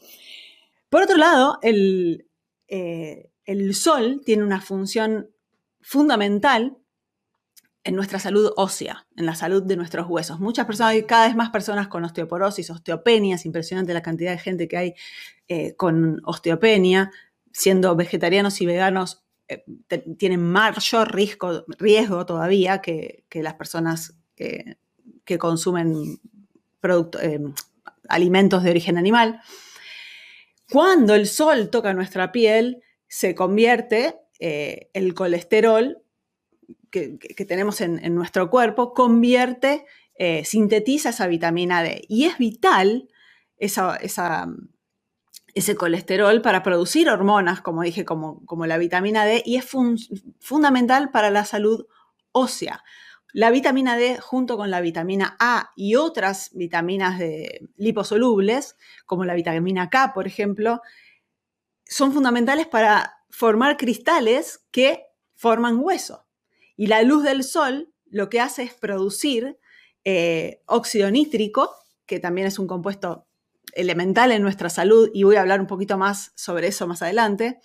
Por 0.89 1.03
otro 1.03 1.17
lado, 1.17 1.59
el, 1.61 2.27
eh, 2.67 3.29
el 3.45 3.75
sol 3.75 4.21
tiene 4.25 4.43
una 4.43 4.61
función 4.61 5.29
fundamental 5.81 6.77
en 7.83 7.95
nuestra 7.95 8.19
salud 8.19 8.51
ósea, 8.57 9.07
en 9.15 9.25
la 9.25 9.35
salud 9.35 9.63
de 9.63 9.77
nuestros 9.77 10.07
huesos. 10.07 10.39
Muchas 10.39 10.65
personas, 10.65 10.93
hay 10.93 11.03
cada 11.03 11.27
vez 11.27 11.35
más 11.35 11.49
personas 11.49 11.87
con 11.87 12.03
osteoporosis, 12.03 12.69
osteopenia, 12.69 13.35
es 13.35 13.45
impresionante 13.45 13.93
la 13.93 14.01
cantidad 14.01 14.31
de 14.31 14.37
gente 14.37 14.67
que 14.67 14.77
hay 14.77 14.93
eh, 15.47 15.75
con 15.75 16.21
osteopenia, 16.25 17.11
siendo 17.51 17.95
vegetarianos 17.95 18.59
y 18.61 18.65
veganos, 18.65 19.23
eh, 19.47 19.63
tienen 20.17 20.43
mayor 20.43 21.13
riesgo, 21.13 21.65
riesgo 21.79 22.25
todavía 22.25 22.81
que, 22.81 23.23
las 23.33 23.53
personas 23.55 24.13
que, 24.35 24.77
consumen 25.37 26.19
eh, 27.21 27.39
alimentos 28.09 28.63
de 28.63 28.69
origen 28.71 28.97
animal. 28.97 29.41
Cuando 30.69 31.15
el 31.15 31.27
sol 31.27 31.69
toca 31.69 31.93
nuestra 31.93 32.31
piel, 32.31 32.83
se 33.07 33.35
convierte 33.35 34.15
el 34.39 35.13
colesterol 35.13 36.03
que, 36.89 37.45
tenemos 37.47 37.81
en, 37.81 38.15
nuestro 38.15 38.49
cuerpo 38.49 38.93
convierte, 38.93 39.85
eh, 40.15 40.43
sintetiza 40.45 41.09
esa 41.09 41.27
vitamina 41.27 41.83
D. 41.83 42.03
Y 42.07 42.25
es 42.25 42.37
vital 42.37 43.09
ese 43.57 43.75
colesterol 45.75 46.41
para 46.41 46.63
producir 46.63 47.09
hormonas, 47.09 47.61
como 47.61 47.83
dije, 47.83 48.05
como, 48.05 48.45
como 48.45 48.65
la 48.65 48.77
vitamina 48.77 49.25
D, 49.25 49.43
y 49.45 49.57
es 49.57 49.65
fundamental 50.39 51.11
para 51.11 51.29
la 51.29 51.45
salud 51.45 51.85
ósea. 52.31 52.83
La 53.31 53.51
vitamina 53.51 53.95
D 53.95 54.17
junto 54.19 54.57
con 54.57 54.71
la 54.71 54.81
vitamina 54.81 55.37
A 55.39 55.71
y 55.75 55.95
otras 55.95 56.49
vitaminas 56.53 57.19
de 57.19 57.69
liposolubles, 57.75 58.75
como 59.05 59.23
la 59.23 59.35
vitamina 59.35 59.89
K, 59.89 60.13
por 60.13 60.25
ejemplo, 60.25 60.81
son 61.85 62.11
fundamentales 62.11 62.67
para 62.67 63.19
formar 63.29 63.77
cristales 63.77 64.65
que 64.71 65.05
forman 65.35 65.79
hueso. 65.79 66.25
Y 66.79 66.87
la 66.87 67.01
luz 67.01 67.23
del 67.23 67.43
sol 67.43 67.93
lo 68.09 68.29
que 68.29 68.39
hace 68.39 68.63
es 68.63 68.73
producir 68.73 69.57
eh, 70.05 70.61
óxido 70.65 71.11
nítrico, 71.11 71.75
que 72.05 72.21
también 72.21 72.47
es 72.47 72.57
un 72.57 72.67
compuesto 72.67 73.27
elemental 73.73 74.31
en 74.31 74.41
nuestra 74.41 74.69
salud, 74.69 75.09
y 75.13 75.23
voy 75.23 75.35
a 75.35 75.41
hablar 75.41 75.59
un 75.59 75.67
poquito 75.67 75.97
más 75.97 76.31
sobre 76.35 76.67
eso 76.67 76.87
más 76.87 77.01
adelante. 77.01 77.59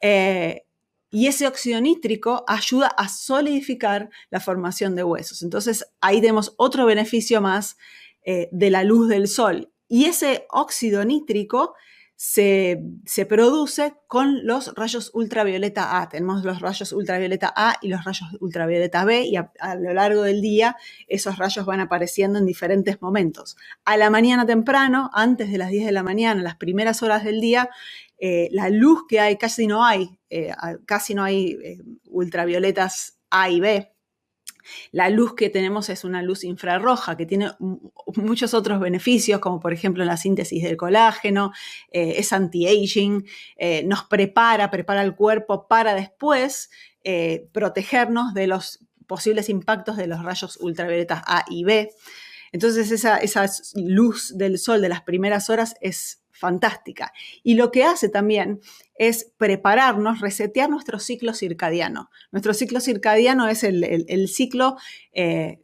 Eh, 0.00 0.64
y 1.08 1.28
ese 1.28 1.46
óxido 1.46 1.80
nítrico 1.80 2.44
ayuda 2.48 2.88
a 2.88 3.08
solidificar 3.08 4.10
la 4.28 4.40
formación 4.40 4.96
de 4.96 5.04
huesos. 5.04 5.44
Entonces 5.44 5.86
ahí 6.00 6.20
tenemos 6.20 6.54
otro 6.56 6.84
beneficio 6.84 7.40
más 7.40 7.76
eh, 8.24 8.48
de 8.50 8.70
la 8.70 8.82
luz 8.82 9.08
del 9.08 9.28
sol. 9.28 9.72
Y 9.86 10.06
ese 10.06 10.48
óxido 10.50 11.04
nítrico 11.04 11.74
se, 12.18 12.82
produce 13.28 13.94
con 14.08 14.44
los 14.44 14.74
rayos 14.74 15.12
ultravioleta 15.14 16.00
A. 16.00 16.08
Tenemos 16.08 16.44
los 16.44 16.60
rayos 16.60 16.92
ultravioleta 16.92 17.52
A 17.54 17.76
y 17.80 17.86
los 17.86 18.04
rayos 18.04 18.28
ultravioleta 18.40 19.04
B 19.04 19.22
y 19.22 19.36
a, 19.36 19.52
lo 19.78 19.94
largo 19.94 20.22
del 20.22 20.40
día 20.40 20.76
esos 21.06 21.38
rayos 21.38 21.64
van 21.64 21.78
apareciendo 21.78 22.40
en 22.40 22.44
diferentes 22.44 23.00
momentos. 23.00 23.56
A 23.84 23.96
la 23.96 24.10
mañana 24.10 24.44
temprano, 24.44 25.10
antes 25.14 25.48
de 25.52 25.58
las 25.58 25.70
10 25.70 25.86
de 25.86 25.92
la 25.92 26.02
mañana, 26.02 26.42
las 26.42 26.56
primeras 26.56 27.04
horas 27.04 27.22
del 27.22 27.40
día, 27.40 27.70
eh, 28.18 28.48
la 28.50 28.68
luz 28.68 29.04
que 29.08 29.20
hay, 29.20 29.36
casi 29.36 29.68
no 29.68 29.84
hay, 29.84 30.18
eh, 30.28 30.50
casi 30.86 31.14
no 31.14 31.22
hay 31.22 31.56
eh, 31.62 31.78
ultravioletas 32.08 33.20
A 33.30 33.48
y 33.48 33.60
B, 33.60 33.92
la 34.92 35.10
luz 35.10 35.34
que 35.34 35.50
tenemos 35.50 35.88
es 35.88 36.04
una 36.04 36.22
luz 36.22 36.44
infrarroja 36.44 37.16
que 37.16 37.26
tiene 37.26 37.50
muchos 38.16 38.54
otros 38.54 38.80
beneficios, 38.80 39.40
como 39.40 39.60
por 39.60 39.72
ejemplo 39.72 40.04
la 40.04 40.16
síntesis 40.16 40.62
del 40.62 40.76
colágeno, 40.76 41.52
eh, 41.90 42.14
es 42.16 42.32
anti-aging, 42.32 43.24
eh, 43.56 43.82
nos 43.84 44.04
prepara, 44.04 44.70
prepara 44.70 45.02
el 45.02 45.14
cuerpo 45.14 45.68
para 45.68 45.94
después 45.94 46.70
eh, 47.04 47.48
protegernos 47.52 48.34
de 48.34 48.46
los 48.46 48.80
posibles 49.06 49.48
impactos 49.48 49.96
de 49.96 50.06
los 50.06 50.22
rayos 50.22 50.58
ultravioletas 50.60 51.22
A 51.26 51.44
y 51.48 51.64
B. 51.64 51.90
Entonces 52.52 52.90
esa, 52.90 53.18
esa 53.18 53.46
luz 53.74 54.36
del 54.36 54.58
sol 54.58 54.80
de 54.80 54.88
las 54.88 55.02
primeras 55.02 55.50
horas 55.50 55.74
es 55.80 56.22
fantástica. 56.38 57.12
Y 57.42 57.54
lo 57.54 57.70
que 57.70 57.84
hace 57.84 58.08
también 58.08 58.60
es 58.94 59.32
prepararnos, 59.36 60.20
resetear 60.20 60.70
nuestro 60.70 60.98
ciclo 60.98 61.34
circadiano. 61.34 62.10
Nuestro 62.30 62.54
ciclo 62.54 62.80
circadiano 62.80 63.48
es 63.48 63.64
el, 63.64 64.28
ciclo 64.28 64.76
eh, 65.12 65.60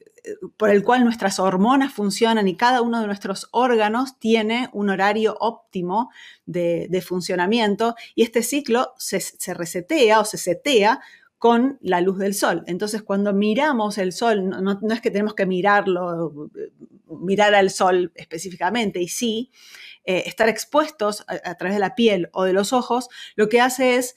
por 0.56 0.70
el 0.70 0.82
cual 0.82 1.04
nuestras 1.04 1.38
hormonas 1.38 1.92
funcionan 1.92 2.48
y 2.48 2.56
cada 2.56 2.80
uno 2.82 3.00
de 3.00 3.06
nuestros 3.06 3.48
órganos 3.52 4.18
tiene 4.18 4.70
un 4.72 4.90
horario 4.90 5.36
óptimo 5.38 6.10
de, 6.46 7.02
funcionamiento 7.06 7.94
y 8.14 8.22
este 8.22 8.42
ciclo 8.42 8.94
se, 8.96 9.20
resetea 9.54 10.20
o 10.20 10.24
se 10.24 10.38
setea 10.38 11.00
con 11.38 11.78
la 11.82 12.00
luz 12.00 12.18
del 12.18 12.34
sol. 12.34 12.64
Entonces, 12.66 13.02
cuando 13.02 13.34
miramos 13.34 13.98
el 13.98 14.12
sol, 14.12 14.48
no, 14.48 14.60
no, 14.62 14.94
es 14.94 15.00
que 15.02 15.10
tenemos 15.10 15.34
que 15.34 15.44
mirarlo, 15.44 16.50
mirar 17.20 17.54
al 17.54 17.70
sol 17.70 18.12
específicamente, 18.14 19.02
y 19.02 19.08
sí, 19.08 19.50
eh, 20.04 20.24
estar 20.26 20.48
expuestos 20.48 21.24
a, 21.28 21.54
través 21.54 21.74
de 21.76 21.80
la 21.80 21.94
piel 21.94 22.28
o 22.32 22.44
de 22.44 22.52
los 22.52 22.72
ojos, 22.72 23.08
lo 23.36 23.48
que 23.48 23.60
hace 23.60 23.96
es 23.96 24.16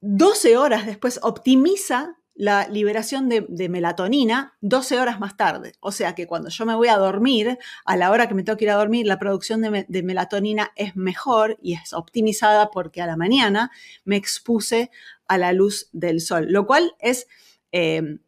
12 0.00 0.56
horas 0.56 0.86
después 0.86 1.20
optimiza 1.22 2.16
la 2.34 2.68
liberación 2.68 3.28
de, 3.28 3.68
melatonina 3.68 4.56
12 4.60 5.00
horas 5.00 5.18
más 5.18 5.36
tarde. 5.36 5.72
O 5.80 5.90
sea 5.90 6.14
que 6.14 6.28
cuando 6.28 6.50
yo 6.50 6.66
me 6.66 6.76
voy 6.76 6.86
a 6.86 6.96
dormir, 6.96 7.58
a 7.84 7.96
la 7.96 8.12
hora 8.12 8.28
que 8.28 8.34
me 8.34 8.44
tengo 8.44 8.56
que 8.56 8.64
ir 8.64 8.70
a 8.70 8.76
dormir, 8.76 9.06
la 9.06 9.18
producción 9.18 9.60
de, 9.60 10.02
melatonina 10.04 10.70
es 10.76 10.94
mejor 10.94 11.58
y 11.60 11.74
es 11.74 11.92
optimizada 11.92 12.70
porque 12.70 13.02
a 13.02 13.06
la 13.06 13.16
mañana 13.16 13.72
me 14.04 14.16
expuse 14.16 14.90
a 15.26 15.36
la 15.36 15.52
luz 15.52 15.88
del 15.92 16.20
sol, 16.20 16.46
lo 16.48 16.64
cual 16.64 16.94
es 17.00 17.26
eh, 17.72 18.18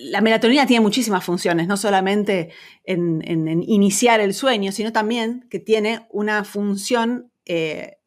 la 0.00 0.20
melatonina 0.20 0.66
tiene 0.66 0.82
muchísimas 0.82 1.24
funciones, 1.24 1.66
no 1.66 1.76
solamente 1.76 2.50
en, 2.84 3.22
iniciar 3.62 4.20
el 4.20 4.34
sueño, 4.34 4.72
sino 4.72 4.92
también 4.92 5.46
que 5.50 5.58
tiene 5.58 6.06
una 6.10 6.44
función 6.44 7.32
eh, 7.46 7.98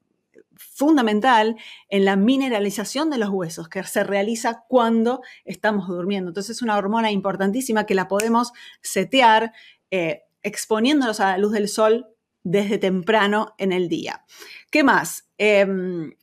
fundamental 0.56 1.56
en 1.90 2.06
la 2.06 2.16
mineralización 2.16 3.10
de 3.10 3.18
los 3.18 3.30
huesos, 3.30 3.68
que 3.68 3.84
se 3.84 4.04
realiza 4.04 4.64
cuando 4.68 5.22
estamos 5.44 5.88
durmiendo. 5.88 6.30
Entonces 6.30 6.58
es 6.58 6.62
una 6.62 6.78
hormona 6.78 7.12
importantísima 7.12 7.86
que 7.86 7.96
la 7.96 8.08
podemos 8.08 8.52
setear 8.82 9.54
eh, 9.90 10.24
exponiéndonos 10.44 11.20
a 11.20 11.32
la 11.32 11.38
luz 11.38 11.52
del 11.52 11.68
sol 11.68 12.08
desde 12.44 12.78
temprano 12.78 13.56
en 13.58 13.72
el 13.72 13.90
día. 13.90 14.24
¿Qué 14.70 14.84
más? 14.84 15.30
Em, 15.38 16.14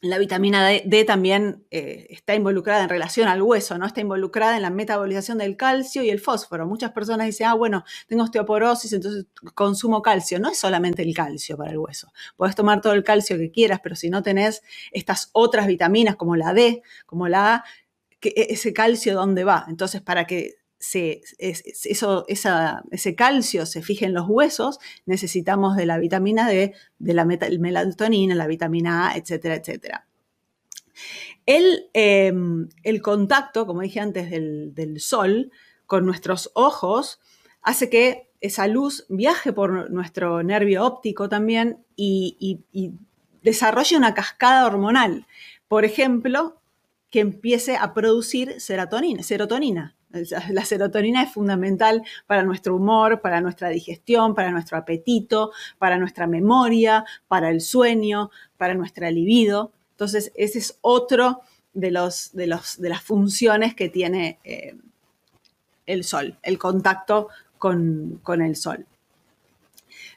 la 0.00 0.18
vitamina 0.18 0.68
D, 0.68 1.04
también 1.04 1.64
eh, 1.70 2.06
está 2.10 2.34
involucrada 2.34 2.82
en 2.82 2.88
relación 2.88 3.28
al 3.28 3.42
hueso, 3.42 3.78
¿no? 3.78 3.86
Está 3.86 4.00
involucrada 4.00 4.56
en 4.56 4.62
la 4.62 4.70
metabolización 4.70 5.38
del 5.38 5.56
calcio 5.56 6.02
y 6.02 6.10
el 6.10 6.20
fósforo. 6.20 6.66
Muchas 6.66 6.92
personas 6.92 7.26
dicen, 7.26 7.46
ah, 7.46 7.54
bueno, 7.54 7.84
tengo 8.06 8.24
osteoporosis, 8.24 8.92
entonces 8.92 9.26
consumo 9.54 10.02
calcio. 10.02 10.38
No 10.38 10.50
es 10.50 10.58
solamente 10.58 11.02
el 11.02 11.14
calcio 11.14 11.56
para 11.56 11.70
el 11.70 11.78
hueso. 11.78 12.12
Puedes 12.36 12.54
tomar 12.54 12.80
todo 12.80 12.92
el 12.92 13.04
calcio 13.04 13.38
que 13.38 13.50
quieras, 13.50 13.80
pero 13.82 13.96
si 13.96 14.10
no 14.10 14.22
tenés 14.22 14.62
estas 14.92 15.30
otras 15.32 15.66
vitaminas 15.66 16.16
como 16.16 16.36
la 16.36 16.52
D, 16.52 16.82
como 17.06 17.28
la 17.28 17.54
A, 17.54 17.64
e, 18.20 18.46
ese 18.50 18.72
calcio, 18.72 19.14
¿dónde 19.14 19.44
va? 19.44 19.64
Entonces, 19.68 20.02
para 20.02 20.26
que 20.26 20.56
eso, 21.38 22.24
ese 22.28 23.14
calcio 23.14 23.66
se 23.66 23.82
fije 23.82 24.06
en 24.06 24.14
los 24.14 24.26
huesos, 24.28 24.78
necesitamos 25.06 25.76
de 25.76 25.86
la 25.86 25.98
vitamina 25.98 26.48
D, 26.48 26.74
de 26.98 27.14
la 27.14 27.24
melatonina, 27.24 28.34
la 28.34 28.46
vitamina 28.46 29.08
A, 29.08 29.16
etcétera, 29.16 29.56
etcétera. 29.56 30.06
El, 31.46 31.90
em, 31.92 32.68
el 32.82 33.02
contacto, 33.02 33.66
como 33.66 33.82
dije 33.82 34.00
antes, 34.00 34.30
del, 34.30 35.00
sol 35.00 35.50
con 35.86 36.06
nuestros 36.06 36.50
ojos 36.54 37.20
hace 37.62 37.90
que 37.90 38.30
esa 38.40 38.66
luz 38.66 39.06
viaje 39.08 39.52
por 39.52 39.90
nuestro 39.90 40.42
nervio 40.42 40.84
óptico 40.84 41.28
también 41.28 41.84
y, 41.96 42.36
y 42.72 42.92
desarrolle 43.42 43.96
una 43.96 44.14
cascada 44.14 44.66
hormonal. 44.66 45.26
Por 45.68 45.84
ejemplo, 45.84 46.60
que 47.14 47.20
empiece 47.20 47.76
a 47.76 47.94
producir 47.94 48.60
serotonina. 48.60 49.22
serotonina. 49.22 49.94
La 50.50 50.64
serotonina 50.64 51.22
es 51.22 51.32
fundamental 51.32 52.02
para 52.26 52.42
nuestro 52.42 52.76
humor, 52.76 53.20
para 53.20 53.40
nuestra 53.40 53.68
digestión, 53.68 54.34
para 54.34 54.50
nuestro 54.50 54.78
apetito, 54.78 55.52
para 55.78 55.98
nuestra 55.98 56.26
memoria, 56.26 57.04
para 57.28 57.50
el 57.50 57.60
sueño, 57.60 58.30
para 58.56 58.74
nuestra 58.74 59.10
libido. 59.10 59.72
Entonces, 59.92 60.32
ese 60.34 60.58
es 60.58 60.78
otro 60.80 61.40
de, 61.72 61.90
los, 61.90 62.32
de, 62.32 62.46
los, 62.46 62.80
de 62.80 62.88
las 62.88 63.02
funciones 63.02 63.74
que 63.74 63.88
tiene 63.88 64.38
eh, 64.44 64.76
el 65.86 66.04
sol, 66.04 66.38
el 66.42 66.58
contacto 66.58 67.28
con, 67.58 68.20
el 68.42 68.56
sol. 68.56 68.86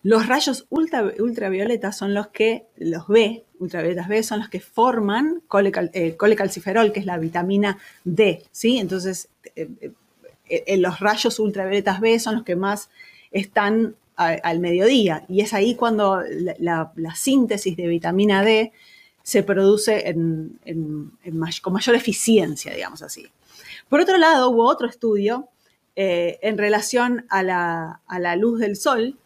Los 0.08 0.26
rayos 0.26 0.68
ultra, 0.70 1.12
ultravioletas 1.20 1.98
son 1.98 2.14
los 2.14 2.28
que, 2.28 2.68
los 2.78 3.10
B, 3.10 3.44
ultravioletas 3.60 4.08
B, 4.08 4.24
son 4.24 4.40
los 4.40 4.48
que 4.48 4.62
forman 4.62 5.42
eh, 5.92 6.16
colecalciferol, 6.16 6.94
que 6.94 7.02
es 7.02 7.06
la 7.06 7.18
vitamina 7.18 7.78
D, 8.06 8.42
¿sí? 8.50 8.78
Entonces, 8.78 9.28
eh, 9.58 9.92
eh, 10.48 10.78
los 10.78 11.02
rayos 11.02 11.40
ultravioletas 11.40 12.00
B 12.00 12.18
son 12.22 12.36
los 12.36 12.44
que 12.46 12.56
más 12.56 12.90
están 13.32 13.98
al 14.16 14.60
mediodía. 14.62 15.26
Y 15.28 15.42
es 15.42 15.54
ahí 15.54 15.76
cuando 15.76 16.24
la, 16.58 16.90
síntesis 17.14 17.76
de 17.76 17.88
vitamina 17.88 18.46
D 18.46 18.72
se 19.24 19.44
produce 19.44 20.16
con 21.62 21.74
mayor 21.74 21.96
eficiencia, 21.98 22.74
digamos 22.74 23.02
así. 23.02 23.28
Por 23.90 24.00
otro 24.00 24.18
lado, 24.18 24.52
hubo 24.52 24.70
otro 24.70 24.88
estudio 24.88 25.50
en 25.96 26.58
relación 26.58 27.26
a 27.30 27.44
la, 27.44 28.36
luz 28.38 28.62
del 28.62 28.78
sol 28.78 29.18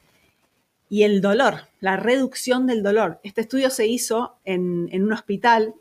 y 0.91 1.01
el 1.03 1.21
dolor, 1.21 1.69
la 1.79 1.95
reducción 1.95 2.67
del 2.67 2.83
dolor. 2.83 3.21
Este 3.23 3.39
estudio 3.39 3.69
se 3.69 3.87
hizo 3.87 4.35
en, 4.43 4.89
un 4.93 5.13
hospital 5.13 5.73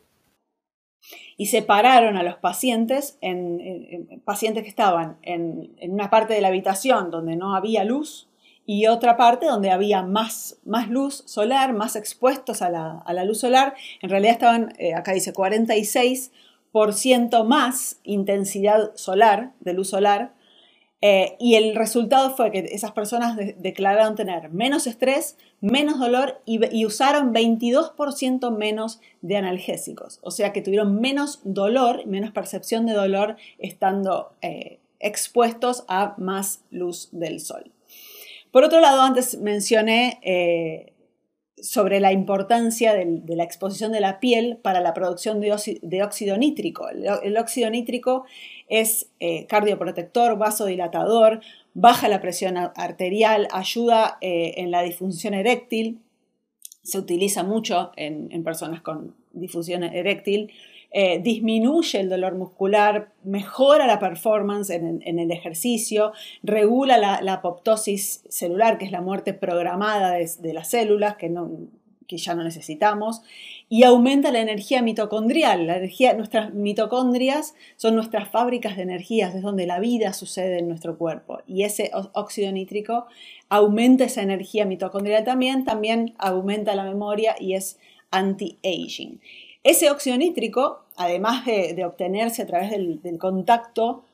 y 1.36 1.46
separaron 1.46 2.16
a 2.16 2.22
los 2.22 2.36
pacientes 2.36 3.18
en, 3.20 4.22
pacientes 4.24 4.62
que 4.62 4.68
estaban 4.68 5.18
en, 5.22 5.74
una 5.82 6.10
parte 6.10 6.34
de 6.34 6.40
la 6.40 6.46
habitación 6.46 7.10
donde 7.10 7.34
no 7.34 7.56
había 7.56 7.82
luz 7.82 8.28
y 8.64 8.86
otra 8.86 9.16
parte 9.16 9.46
donde 9.46 9.72
había 9.72 10.02
más, 10.02 10.60
luz 10.88 11.24
solar, 11.26 11.72
más 11.72 11.96
expuestos 11.96 12.62
a 12.62 12.70
la, 12.70 13.24
luz 13.24 13.40
solar. 13.40 13.74
En 14.02 14.10
realidad 14.10 14.34
estaban, 14.34 14.74
eh, 14.78 14.94
acá 14.94 15.12
dice 15.12 15.34
46% 15.34 17.44
más 17.44 17.98
intensidad 18.04 18.94
solar, 18.94 19.54
de 19.58 19.72
luz 19.72 19.90
solar, 19.90 20.34
eh, 21.02 21.36
y 21.38 21.54
el 21.54 21.74
resultado 21.74 22.36
fue 22.36 22.50
que 22.50 22.58
esas 22.72 22.92
personas 22.92 23.36
declararon 23.56 24.16
tener 24.16 24.50
menos 24.50 24.86
estrés, 24.86 25.36
menos 25.60 25.98
dolor 25.98 26.42
y, 26.44 26.84
usaron 26.84 27.32
22% 27.32 28.54
menos 28.54 29.00
de 29.22 29.36
analgésicos. 29.38 30.18
O 30.22 30.30
sea 30.30 30.52
que 30.52 30.60
tuvieron 30.60 31.00
menos 31.00 31.40
dolor, 31.44 32.06
menos 32.06 32.32
percepción 32.32 32.84
de 32.84 32.92
dolor 32.92 33.36
estando 33.58 34.32
eh, 34.42 34.78
expuestos 34.98 35.84
a 35.88 36.14
más 36.18 36.64
luz 36.70 37.08
del 37.12 37.40
sol. 37.40 37.70
Por 38.50 38.64
otro 38.64 38.80
lado, 38.80 39.00
antes 39.00 39.38
mencioné 39.38 40.18
eh, 40.22 40.92
sobre 41.62 42.00
la 42.00 42.12
importancia 42.12 42.94
de 42.94 43.36
la 43.36 43.44
exposición 43.44 43.92
de 43.92 44.00
la 44.00 44.20
piel 44.20 44.58
para 44.62 44.80
la 44.80 44.94
producción 44.94 45.40
de, 45.40 46.02
óxido 46.02 46.36
nítrico. 46.36 46.88
El, 46.88 47.36
óxido 47.36 47.70
nítrico 47.70 48.24
es 48.68 49.08
eh, 49.20 49.46
cardioprotector, 49.46 50.38
vasodilatador, 50.38 51.40
baja 51.74 52.08
la 52.08 52.20
presión 52.20 52.56
arterial, 52.56 53.48
ayuda 53.52 54.18
eh, 54.20 54.54
en 54.56 54.70
la 54.70 54.82
disfunción 54.82 55.34
eréctil, 55.34 56.00
se 56.82 56.98
utiliza 56.98 57.42
mucho 57.42 57.92
en 57.96 58.42
personas 58.42 58.80
con 58.80 59.14
difusión 59.32 59.84
eréctil, 59.84 60.50
eh, 60.92 61.20
disminuye 61.22 62.00
el 62.00 62.08
dolor 62.08 62.34
muscular, 62.34 63.12
mejora 63.22 63.86
la 63.86 64.00
performance 64.00 64.70
en, 64.70 65.00
el 65.04 65.30
ejercicio, 65.30 66.12
regula 66.42 66.98
la, 66.98 67.32
apoptosis 67.32 68.24
celular, 68.28 68.76
que 68.76 68.86
es 68.86 68.90
la 68.90 69.00
muerte 69.00 69.32
programada 69.32 70.12
de, 70.12 70.52
las 70.52 70.70
células, 70.70 71.14
que, 71.16 71.32
ya 72.08 72.34
no 72.34 72.42
necesitamos, 72.42 73.22
y 73.68 73.84
aumenta 73.84 74.32
la 74.32 74.40
energía 74.40 74.82
mitocondrial. 74.82 75.68
La 75.68 75.76
energía, 75.76 76.12
nuestras 76.14 76.52
mitocondrias 76.54 77.54
son 77.76 77.94
nuestras 77.94 78.28
fábricas 78.28 78.76
de 78.76 78.82
energías, 78.82 79.32
es 79.36 79.42
donde 79.42 79.66
la 79.68 79.78
vida 79.78 80.12
sucede 80.12 80.58
en 80.58 80.66
nuestro 80.66 80.98
cuerpo. 80.98 81.38
Y 81.46 81.62
ese 81.62 81.92
óxido 82.14 82.50
nítrico 82.50 83.06
aumenta 83.48 84.02
esa 84.04 84.22
energía 84.22 84.66
mitocondrial 84.66 85.22
también, 85.22 85.64
también 85.64 86.14
aumenta 86.18 86.74
la 86.74 86.82
memoria 86.82 87.36
y 87.38 87.54
es 87.54 87.78
anti-aging. 88.10 89.20
Ese 89.62 89.90
óxido 89.90 90.16
nítrico, 90.16 90.84
además 90.96 91.44
de, 91.44 91.84
obtenerse 91.84 92.42
a 92.42 92.46
través 92.46 92.70
del, 92.70 93.18
contacto 93.18 94.04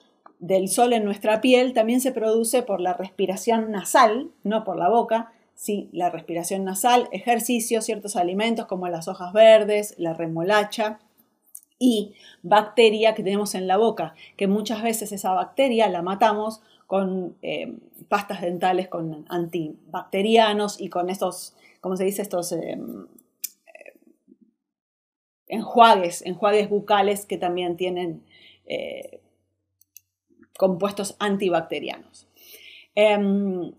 del 0.41 0.69
sol 0.69 0.93
en 0.93 1.05
nuestra 1.05 1.41
piel, 1.41 1.73
también 1.73 2.01
se 2.01 2.11
produce 2.11 2.63
por 2.63 2.81
la 2.81 2.95
respiración 2.95 3.71
nasal, 3.71 4.31
no 4.43 4.65
por 4.65 4.77
la 4.77 4.89
boca, 4.89 5.33
sí, 5.55 5.89
la 5.93 6.11
respiración 6.11 6.65
nasal, 6.65 7.09
ejercicio, 7.13 7.81
ciertos 7.81 8.17
alimentos 8.17 8.67
como 8.67 8.89
las 8.89 9.07
hojas 9.07 9.33
verdes, 9.33 9.95
la 9.99 10.15
remolacha 10.15 10.99
y 11.79 12.15
bacteria 12.43 13.15
que 13.15 13.23
tenemos 13.23 13.55
en 13.55 13.69
la 13.69 13.77
boca, 13.77 14.15
que 14.37 14.49
muchas 14.49 14.83
veces 14.83 15.13
esa 15.13 15.33
bacteria 15.33 15.89
la 15.89 16.03
matamos 16.03 16.61
con 16.89 17.37
eh, 17.43 17.73
pastas 18.09 18.41
dentales 18.41 18.89
con 18.89 19.25
antibacterianos 19.29 20.81
y 20.81 20.89
con 20.89 21.09
estos, 21.09 21.55
¿cómo 21.81 21.97
se 21.97 22.05
dice? 22.05 22.23
Estos 22.23 22.53
eh, 22.53 22.79
enjuagues, 25.49 26.23
enjuagues 26.23 26.69
bucales 26.69 27.27
que 27.27 27.39
también 27.39 27.77
tienen 27.77 28.23
eh, 28.67 29.21
compuestos 30.57 31.17
antibacterianos. 31.19 32.27
Em, 32.95 33.73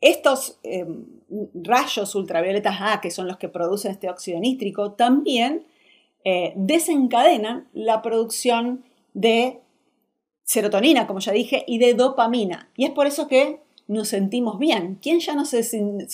estos 0.00 0.58
em, 0.62 1.04
rayos 1.54 2.14
ultravioletas 2.14 2.76
A, 2.80 3.00
que 3.00 3.10
son 3.10 3.26
los 3.26 3.36
que 3.36 3.48
producen 3.48 3.92
este 3.92 4.08
óxido 4.08 4.40
nítrico, 4.40 4.92
también 4.92 5.66
eh, 6.24 6.52
desencadenan 6.56 7.68
la 7.72 8.00
producción 8.00 8.84
de 9.12 9.60
serotonina, 10.44 11.06
como 11.06 11.20
ya 11.20 11.32
dije, 11.32 11.64
y 11.66 11.78
de 11.78 11.94
dopamina. 11.94 12.70
Y 12.76 12.84
es 12.84 12.90
por 12.90 13.06
eso 13.06 13.28
que 13.28 13.60
nos 13.88 14.08
sentimos 14.08 14.58
bien. 14.58 14.98
¿Quién 15.02 15.20
ya 15.20 15.34
no 15.34 15.44
se, 15.44 15.60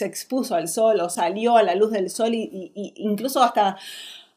expuso 0.05 0.55
al 0.55 0.69
sol 0.69 1.01
o 1.01 1.11
salió 1.11 1.57
a 1.57 1.63
la 1.63 1.75
luz 1.75 1.93
del 1.93 2.11
sol 2.11 2.35
y 2.35 2.73
incluso 2.97 3.43
hasta 3.43 3.77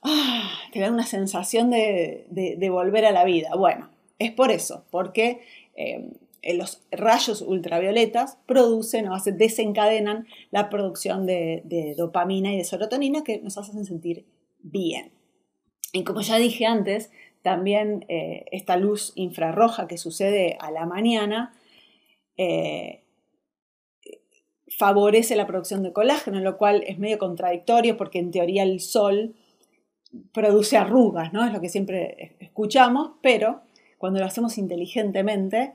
te 0.74 0.80
da 0.80 0.92
una 0.92 1.06
sensación 1.06 1.70
de, 1.70 2.70
volver 2.72 3.06
a 3.06 3.12
la 3.12 3.26
vida. 3.26 3.56
Bueno, 3.56 3.90
es 4.18 4.32
por 4.32 4.52
eso, 4.52 4.86
porque 4.92 5.42
eh, 5.76 6.12
los 6.54 6.82
rayos 6.92 7.42
ultravioletas 7.42 8.38
producen 8.46 9.10
o 9.10 9.18
desencadenan 9.20 10.28
la 10.52 10.70
producción 10.70 11.26
de, 11.26 11.94
dopamina 11.98 12.54
y 12.54 12.58
de 12.58 12.64
serotonina 12.64 13.24
que 13.24 13.40
nos 13.40 13.58
hacen 13.58 13.86
sentir 13.86 14.26
bien. 14.60 15.12
Y 15.92 16.04
como 16.04 16.22
ya 16.22 16.38
dije 16.38 16.66
antes, 16.66 17.12
también 17.42 18.06
eh, 18.10 18.46
esta 18.52 18.78
luz 18.78 19.14
infrarroja 19.16 19.88
que 19.88 19.98
sucede 19.98 20.58
a 20.60 20.72
la 20.72 20.86
mañana 20.86 21.54
eh, 22.38 23.04
favorece 24.78 25.36
la 25.36 25.48
producción 25.48 25.84
de 25.84 25.94
colágeno, 25.94 26.40
lo 26.40 26.58
cual 26.58 26.84
es 26.86 27.00
medio 27.00 27.18
contradictorio 27.18 27.98
porque 27.98 28.20
en 28.20 28.32
teoría 28.32 28.64
el 28.64 28.80
sol 28.80 29.36
produce 30.32 30.78
arrugas, 30.78 31.34
¿no? 31.34 31.46
Es 31.46 31.54
lo 31.54 31.62
que 31.62 31.70
siempre 31.70 32.36
escuchamos, 32.40 33.12
pero 33.22 33.62
cuando 33.98 34.20
lo 34.20 34.26
hacemos 34.26 34.58
inteligentemente, 34.58 35.74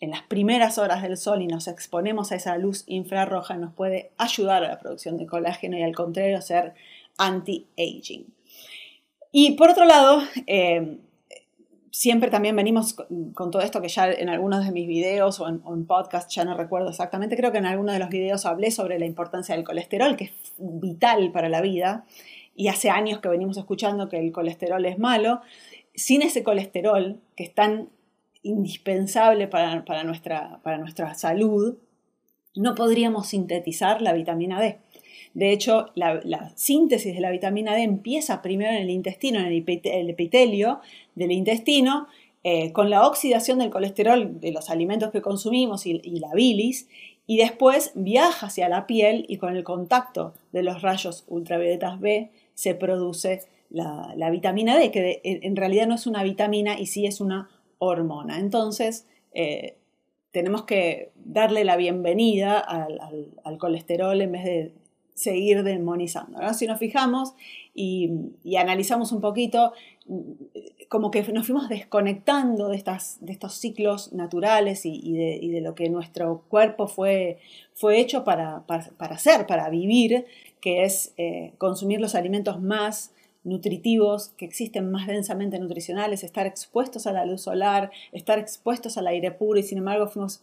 en 0.00 0.10
las 0.10 0.22
primeras 0.22 0.78
horas 0.78 1.02
del 1.02 1.16
sol 1.16 1.42
y 1.42 1.46
nos 1.46 1.68
exponemos 1.68 2.32
a 2.32 2.36
esa 2.36 2.56
luz 2.58 2.84
infrarroja, 2.86 3.56
nos 3.56 3.72
puede 3.72 4.12
ayudar 4.18 4.64
a 4.64 4.68
la 4.68 4.78
producción 4.78 5.16
de 5.16 5.26
colágeno 5.26 5.78
y 5.78 5.82
al 5.82 5.94
contrario 5.94 6.40
ser 6.42 6.74
anti-aging. 7.16 8.26
Y 9.32 9.52
por 9.52 9.70
otro 9.70 9.84
lado, 9.84 10.22
eh, 10.46 10.98
siempre 11.90 12.30
también 12.30 12.54
venimos 12.54 12.92
con, 12.92 13.50
todo 13.50 13.62
esto 13.62 13.80
que 13.80 13.88
ya 13.88 14.10
en 14.10 14.28
algunos 14.28 14.64
de 14.64 14.72
mis 14.72 14.86
videos 14.86 15.40
o 15.40 15.48
en, 15.48 15.62
en 15.66 15.86
podcast, 15.86 16.30
ya 16.30 16.44
no 16.44 16.56
recuerdo 16.56 16.90
exactamente, 16.90 17.36
creo 17.36 17.52
que 17.52 17.58
en 17.58 17.66
alguno 17.66 17.92
de 17.92 17.98
los 17.98 18.10
videos 18.10 18.46
hablé 18.46 18.70
sobre 18.70 18.98
la 18.98 19.06
importancia 19.06 19.54
del 19.54 19.64
colesterol, 19.64 20.16
que 20.16 20.24
es 20.24 20.32
vital 20.58 21.32
para 21.32 21.48
la 21.48 21.60
vida 21.60 22.04
y 22.56 22.68
hace 22.68 22.90
años 22.90 23.20
que 23.20 23.28
venimos 23.28 23.56
escuchando 23.56 24.08
que 24.08 24.18
el 24.18 24.32
colesterol 24.32 24.84
es 24.86 24.98
malo, 24.98 25.40
sin 25.94 26.22
ese 26.22 26.42
colesterol 26.42 27.20
que 27.36 27.44
es 27.44 27.54
tan 27.54 27.88
indispensable 28.42 29.48
para, 29.48 29.82
nuestra, 30.04 30.60
para 30.62 30.78
nuestra 30.78 31.14
salud, 31.14 31.76
no 32.54 32.74
podríamos 32.74 33.28
sintetizar 33.28 34.02
la 34.02 34.12
vitamina 34.12 34.60
D. 34.60 34.78
De 35.32 35.50
hecho, 35.50 35.90
la, 35.96 36.52
síntesis 36.54 37.14
de 37.14 37.20
la 37.20 37.30
vitamina 37.30 37.74
D 37.74 37.82
empieza 37.82 38.42
primero 38.42 38.70
en 38.70 38.82
el 38.82 38.90
intestino, 38.90 39.40
en 39.40 39.46
el 39.46 40.10
epitelio 40.10 40.80
del 41.16 41.32
intestino, 41.32 42.06
eh, 42.44 42.72
con 42.72 42.90
la 42.90 43.06
oxidación 43.06 43.58
del 43.58 43.70
colesterol 43.70 44.40
de 44.40 44.52
los 44.52 44.70
alimentos 44.70 45.10
que 45.10 45.22
consumimos 45.22 45.86
y, 45.86 46.00
y, 46.04 46.20
la 46.20 46.32
bilis, 46.34 46.88
y 47.26 47.38
después 47.38 47.92
viaja 47.94 48.46
hacia 48.46 48.68
la 48.68 48.86
piel 48.86 49.24
y 49.28 49.38
con 49.38 49.56
el 49.56 49.64
contacto 49.64 50.34
de 50.52 50.62
los 50.62 50.82
rayos 50.82 51.24
ultravioletas 51.26 51.98
B 51.98 52.30
se 52.54 52.74
produce 52.74 53.42
la, 53.70 54.30
vitamina 54.30 54.78
D, 54.78 54.90
que 54.90 55.20
en 55.24 55.56
realidad 55.56 55.86
no 55.86 55.94
es 55.94 56.06
una 56.06 56.22
vitamina 56.22 56.78
y 56.78 56.86
sí 56.86 57.06
es 57.06 57.20
una 57.20 57.50
hormona. 57.78 58.38
Entonces, 58.38 59.06
eh, 59.32 59.76
tenemos 60.30 60.64
que 60.64 61.12
darle 61.24 61.64
la 61.64 61.76
bienvenida 61.76 62.58
al, 62.58 63.58
colesterol 63.58 64.20
en 64.20 64.32
vez 64.32 64.44
de 64.44 64.74
seguir 65.14 65.62
demonizando. 65.62 66.40
Si 66.54 66.66
nos 66.66 66.78
fijamos 66.78 67.34
y, 67.72 68.10
analizamos 68.58 69.12
un 69.12 69.20
poquito, 69.20 69.72
como 70.88 71.12
que 71.12 71.22
nos 71.32 71.46
fuimos 71.46 71.68
desconectando 71.68 72.68
de, 72.68 72.76
estas, 72.76 73.18
de 73.20 73.32
estos 73.32 73.54
ciclos 73.54 74.12
naturales 74.12 74.82
y, 74.84 75.12
de, 75.12 75.60
lo 75.60 75.76
que 75.76 75.88
nuestro 75.88 76.42
cuerpo 76.48 76.88
fue, 76.88 77.38
fue 77.72 78.00
hecho 78.00 78.24
para, 78.24 78.66
para, 78.66 78.90
para 78.98 79.14
hacer, 79.14 79.46
para 79.46 79.70
vivir, 79.70 80.26
que 80.64 80.82
es 80.82 81.12
eh, 81.18 81.52
consumir 81.58 82.00
los 82.00 82.14
alimentos 82.14 82.58
más 82.58 83.12
nutritivos, 83.42 84.30
que 84.38 84.46
existen 84.46 84.90
más 84.90 85.06
densamente 85.06 85.58
nutricionales, 85.58 86.24
estar 86.24 86.46
expuestos 86.46 87.06
a 87.06 87.12
la 87.12 87.26
luz 87.26 87.42
solar, 87.42 87.90
estar 88.12 88.38
expuestos 88.38 88.96
al 88.96 89.06
aire 89.08 89.30
puro 89.30 89.60
y 89.60 89.62
sin 89.62 89.76
embargo 89.76 90.08
fuimos 90.08 90.40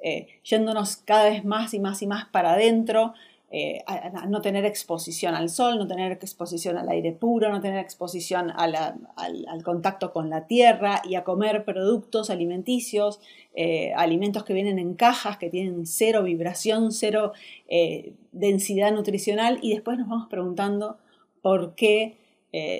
eh, 0.00 0.28
yéndonos 0.44 0.98
cada 0.98 1.24
vez 1.28 1.44
más 1.44 1.74
y 1.74 1.80
más 1.80 2.02
y 2.02 2.06
más 2.06 2.26
para 2.26 2.52
adentro, 2.52 3.14
eh, 3.56 3.84
no 4.26 4.40
tener 4.40 4.64
exposición 4.64 5.36
al 5.36 5.48
sol, 5.48 5.78
no 5.78 5.86
tener 5.86 6.10
exposición 6.10 6.76
al 6.76 6.88
aire 6.88 7.12
puro, 7.12 7.50
no 7.50 7.60
tener 7.60 7.78
exposición 7.78 8.50
al, 8.50 9.62
contacto 9.62 10.12
con 10.12 10.28
la 10.28 10.48
tierra 10.48 11.02
y 11.04 11.14
a 11.14 11.22
comer 11.22 11.64
productos 11.64 12.30
alimenticios, 12.30 13.20
eh, 13.54 13.92
alimentos 13.94 14.42
que 14.42 14.54
vienen 14.54 14.80
en 14.80 14.94
cajas, 14.94 15.36
que 15.38 15.50
tienen 15.50 15.86
cero 15.86 16.24
vibración, 16.24 16.90
cero 16.90 17.32
eh, 17.68 18.14
densidad 18.32 18.90
nutricional 18.90 19.60
y 19.62 19.72
después 19.72 19.98
nos 19.98 20.08
vamos 20.08 20.28
preguntando 20.28 20.98
por 21.40 21.74
qué 21.76 22.16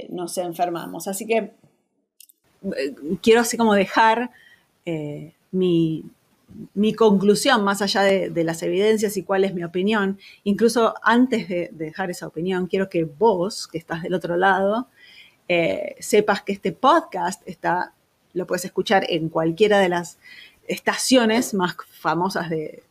nos 0.08 0.38
enfermamos. 0.38 1.08
Así 1.08 1.26
que 1.26 1.50
quiero 3.22 3.40
así 3.40 3.56
como 3.56 3.74
dejar 3.74 4.30
mi, 5.50 6.04
mi 6.74 6.94
conclusión, 6.94 7.64
más 7.64 7.82
allá 7.82 8.02
de, 8.02 8.44
las 8.44 8.62
evidencias 8.62 9.16
y 9.16 9.22
cuál 9.22 9.44
es 9.44 9.54
mi 9.54 9.64
opinión, 9.64 10.18
incluso 10.44 10.94
antes 11.02 11.48
de, 11.48 11.70
dejar 11.72 12.10
esa 12.10 12.26
opinión, 12.26 12.66
quiero 12.66 12.88
que 12.88 13.04
vos, 13.04 13.66
que 13.68 13.78
estás 13.78 14.02
del 14.02 14.14
otro 14.14 14.36
lado, 14.36 14.88
eh, 15.48 15.96
sepas 15.98 16.42
que 16.42 16.52
este 16.52 16.72
podcast 16.72 17.42
está, 17.46 17.92
lo 18.32 18.46
puedes 18.46 18.64
escuchar 18.64 19.04
en 19.08 19.28
cualquiera 19.28 19.78
de 19.78 19.88
las 19.88 20.18
estaciones 20.66 21.54
más 21.54 21.76
famosas 22.00 22.48
de, 22.48 22.82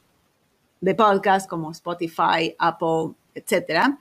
de 0.81 0.95
podcast, 0.95 1.49
como 1.49 1.71
Spotify, 1.71 2.55
Apple, 2.59 3.13
etc. 3.33 3.95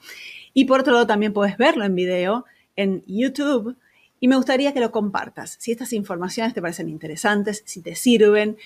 Y 0.52 0.64
por 0.64 0.80
otro 0.80 0.92
lado, 0.92 1.06
también 1.06 1.32
puedes 1.32 1.56
verlo 1.56 1.84
en 1.84 1.94
video 1.94 2.44
en 2.76 3.02
YouTube. 3.06 3.76
Y 4.20 4.28
me 4.28 4.36
gustaría 4.36 4.72
que 4.72 4.80
lo 4.80 4.92
compartas. 4.92 5.56
Si 5.58 5.72
estas 5.72 5.92
informaciones 5.92 6.54
te 6.54 6.62
parecen 6.62 6.88
interesantes, 6.88 7.62
si 7.66 7.82
te 7.82 7.94
sirven, 7.94 8.56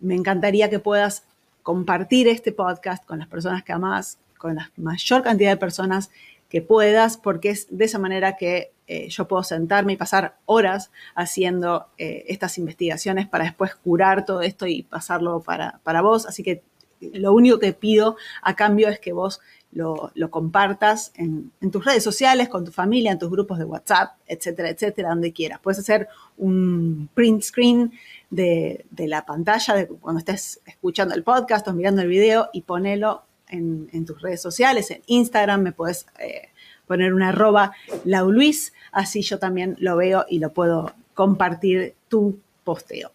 me 0.00 0.14
encantaría 0.14 0.70
que 0.70 0.78
puedas 0.78 1.24
compartir 1.62 2.28
este 2.28 2.52
podcast 2.52 3.04
con 3.04 3.18
las 3.18 3.28
personas 3.28 3.64
que 3.64 3.72
amas, 3.72 4.18
con 4.38 4.54
la 4.54 4.70
mayor 4.76 5.22
cantidad 5.22 5.50
de 5.50 5.56
personas 5.56 6.10
que 6.48 6.62
puedas, 6.62 7.16
porque 7.16 7.50
es 7.50 7.66
de 7.70 7.84
esa 7.84 7.98
manera 7.98 8.36
que 8.36 8.70
eh, 8.86 9.08
yo 9.08 9.26
puedo 9.26 9.42
sentarme 9.42 9.94
y 9.94 9.96
pasar 9.96 10.36
horas 10.46 10.90
haciendo 11.14 11.86
eh, 11.98 12.24
estas 12.28 12.56
investigaciones 12.58 13.26
para 13.26 13.44
después 13.44 13.74
curar 13.74 14.24
todo 14.24 14.42
esto 14.42 14.66
y 14.66 14.84
pasarlo 14.84 15.40
para, 15.40 15.80
para 15.82 16.02
vos. 16.02 16.26
Así 16.26 16.42
que 16.44 16.62
lo 17.00 17.32
único 17.32 17.58
que 17.58 17.72
pido 17.72 18.16
a 18.42 18.54
cambio 18.54 18.88
es 18.88 19.00
que 19.00 19.12
vos 19.12 19.40
lo, 19.76 20.30
compartas 20.30 21.12
en, 21.16 21.52
tus 21.70 21.84
redes 21.84 22.02
sociales, 22.02 22.48
con 22.48 22.64
tu 22.64 22.72
familia, 22.72 23.12
en 23.12 23.18
tus 23.18 23.30
grupos 23.30 23.58
de 23.58 23.64
WhatsApp, 23.64 24.16
etcétera, 24.26 24.70
etcétera, 24.70 25.10
donde 25.10 25.32
quieras. 25.32 25.60
Puedes 25.62 25.78
hacer 25.78 26.08
un 26.38 27.08
print 27.12 27.42
screen 27.42 27.92
de, 28.30 28.84
la 28.96 29.24
pantalla 29.24 29.74
de 29.74 29.86
cuando 29.86 30.18
estés 30.18 30.60
escuchando 30.66 31.14
el 31.14 31.22
podcast 31.22 31.66
o 31.68 31.72
mirando 31.72 32.02
el 32.02 32.08
video 32.08 32.50
y 32.52 32.62
ponelo 32.62 33.24
en, 33.48 34.04
tus 34.04 34.20
redes 34.20 34.42
sociales, 34.42 34.90
en 34.90 35.02
Instagram 35.06 35.62
me 35.62 35.72
puedes 35.72 36.06
eh, 36.18 36.48
poner 36.86 37.14
una 37.14 37.28
arroba 37.28 37.72
lauluis, 38.04 38.72
así 38.92 39.22
yo 39.22 39.38
también 39.38 39.76
lo 39.78 39.96
veo 39.96 40.26
y 40.28 40.38
lo 40.40 40.52
puedo 40.52 40.94
compartir 41.14 41.94
tu 42.08 42.38
posteo. 42.64 43.12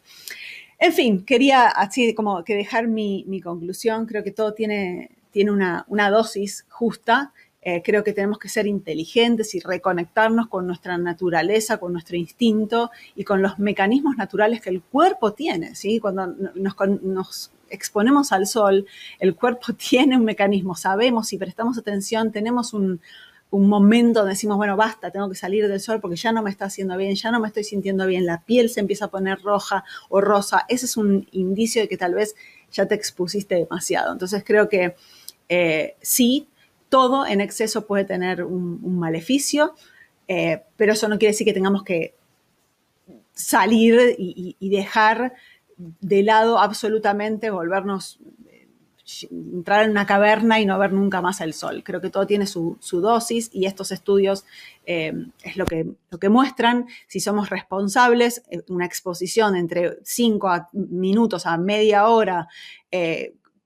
En 0.79 0.93
fin, 0.93 1.25
quería 1.25 1.67
así 1.67 2.13
como 2.15 2.43
que 2.43 2.55
dejar 2.55 2.87
mi, 2.87 3.25
mi 3.27 3.41
conclusión, 3.41 4.05
creo 4.05 4.23
que 4.23 4.31
todo 4.31 4.53
tiene 4.53 5.11
tiene 5.31 5.51
una, 5.51 6.09
dosis 6.09 6.65
justa. 6.69 7.33
Eh, 7.63 7.83
creo 7.83 8.03
que 8.03 8.13
tenemos 8.13 8.39
que 8.39 8.49
ser 8.49 8.65
inteligentes 8.65 9.53
y 9.53 9.59
reconectarnos 9.59 10.47
con 10.47 10.65
nuestra 10.65 10.97
naturaleza, 10.97 11.77
con 11.77 11.93
nuestro 11.93 12.17
instinto 12.17 12.89
y 13.15 13.23
con 13.23 13.43
los 13.43 13.59
mecanismos 13.59 14.17
naturales 14.17 14.61
que 14.61 14.71
el 14.71 14.81
cuerpo 14.81 15.33
tiene. 15.33 15.75
¿sí? 15.75 15.99
Cuando 15.99 16.25
nos, 16.27 17.51
exponemos 17.69 18.31
al 18.31 18.47
sol, 18.47 18.87
el 19.19 19.35
cuerpo 19.35 19.73
tiene 19.77 20.17
un 20.17 20.25
mecanismo, 20.25 20.75
sabemos 20.75 21.27
si 21.27 21.37
prestamos 21.37 21.77
atención, 21.77 22.31
tenemos 22.31 22.73
un, 22.73 22.99
momento 23.51 24.21
donde 24.21 24.31
decimos, 24.31 24.55
bueno, 24.55 24.77
basta, 24.77 25.11
tengo 25.11 25.27
que 25.27 25.35
salir 25.35 25.67
del 25.67 25.81
sol 25.81 25.99
porque 25.99 26.15
ya 26.15 26.31
no 26.31 26.41
me 26.41 26.49
está 26.49 26.65
haciendo 26.65 26.95
bien, 26.95 27.15
ya 27.15 27.31
no 27.31 27.41
me 27.41 27.49
estoy 27.49 27.65
sintiendo 27.65 28.07
bien, 28.07 28.25
la 28.25 28.45
piel 28.45 28.69
se 28.69 28.79
empieza 28.79 29.05
a 29.05 29.07
poner 29.09 29.41
roja 29.41 29.83
o 30.07 30.21
rosa. 30.21 30.65
Ese 30.69 30.85
es 30.85 30.95
un 30.95 31.27
indicio 31.31 31.81
de 31.81 31.89
que 31.89 31.97
tal 31.97 32.13
vez 32.13 32.33
ya 32.71 32.85
te 32.85 32.95
expusiste 32.95 33.55
demasiado. 33.55 34.13
Entonces 34.13 34.45
creo 34.45 34.69
que 34.69 34.95
eh, 35.49 35.97
sí, 36.01 36.47
todo 36.91 37.25
en 37.25 37.39
exceso 37.39 37.87
puede 37.87 38.03
tener 38.03 38.43
un, 38.43 38.99
maleficio, 38.99 39.73
eh, 40.27 40.61
pero 40.75 40.91
eso 40.91 41.07
no 41.07 41.17
quiere 41.17 41.31
decir 41.31 41.45
que 41.45 41.53
tengamos 41.53 41.83
que 41.83 42.15
salir 43.33 44.13
y, 44.17 44.69
dejar 44.69 45.33
de 45.77 46.21
lado 46.21 46.59
absolutamente, 46.59 47.49
volvernos, 47.49 48.19
eh, 48.49 48.67
entrar 49.31 49.85
en 49.85 49.91
una 49.91 50.05
caverna 50.05 50.59
y 50.59 50.65
no 50.65 50.77
ver 50.77 50.91
nunca 50.91 51.21
más 51.21 51.39
el 51.39 51.53
sol. 51.53 51.81
Creo 51.85 52.01
que 52.01 52.09
todo 52.09 52.27
tiene 52.27 52.45
su, 52.45 52.77
dosis 52.91 53.49
y 53.53 53.67
estos 53.67 53.93
estudios 53.93 54.43
es 54.85 55.55
lo 55.55 55.65
que, 55.65 55.87
lo 56.09 56.19
que 56.19 56.27
muestran. 56.27 56.87
Si 57.07 57.21
somos 57.21 57.49
responsables, 57.49 58.43
una 58.67 58.85
exposición 58.85 59.55
entre 59.55 59.97
5 60.03 60.67
minutos 60.73 61.45
a 61.45 61.57
media 61.57 62.07
hora 62.07 62.49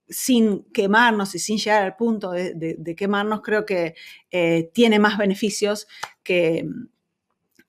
sin 0.07 0.63
quemarnos 0.71 1.35
y 1.35 1.39
sin 1.39 1.57
llegar 1.57 1.83
al 1.83 1.95
punto 1.95 2.31
de, 2.31 2.95
quemarnos, 2.97 3.41
creo 3.41 3.65
que 3.65 3.95
eh, 4.31 4.69
tiene 4.73 4.99
más 4.99 5.17
beneficios 5.17 5.87
que, 6.23 6.67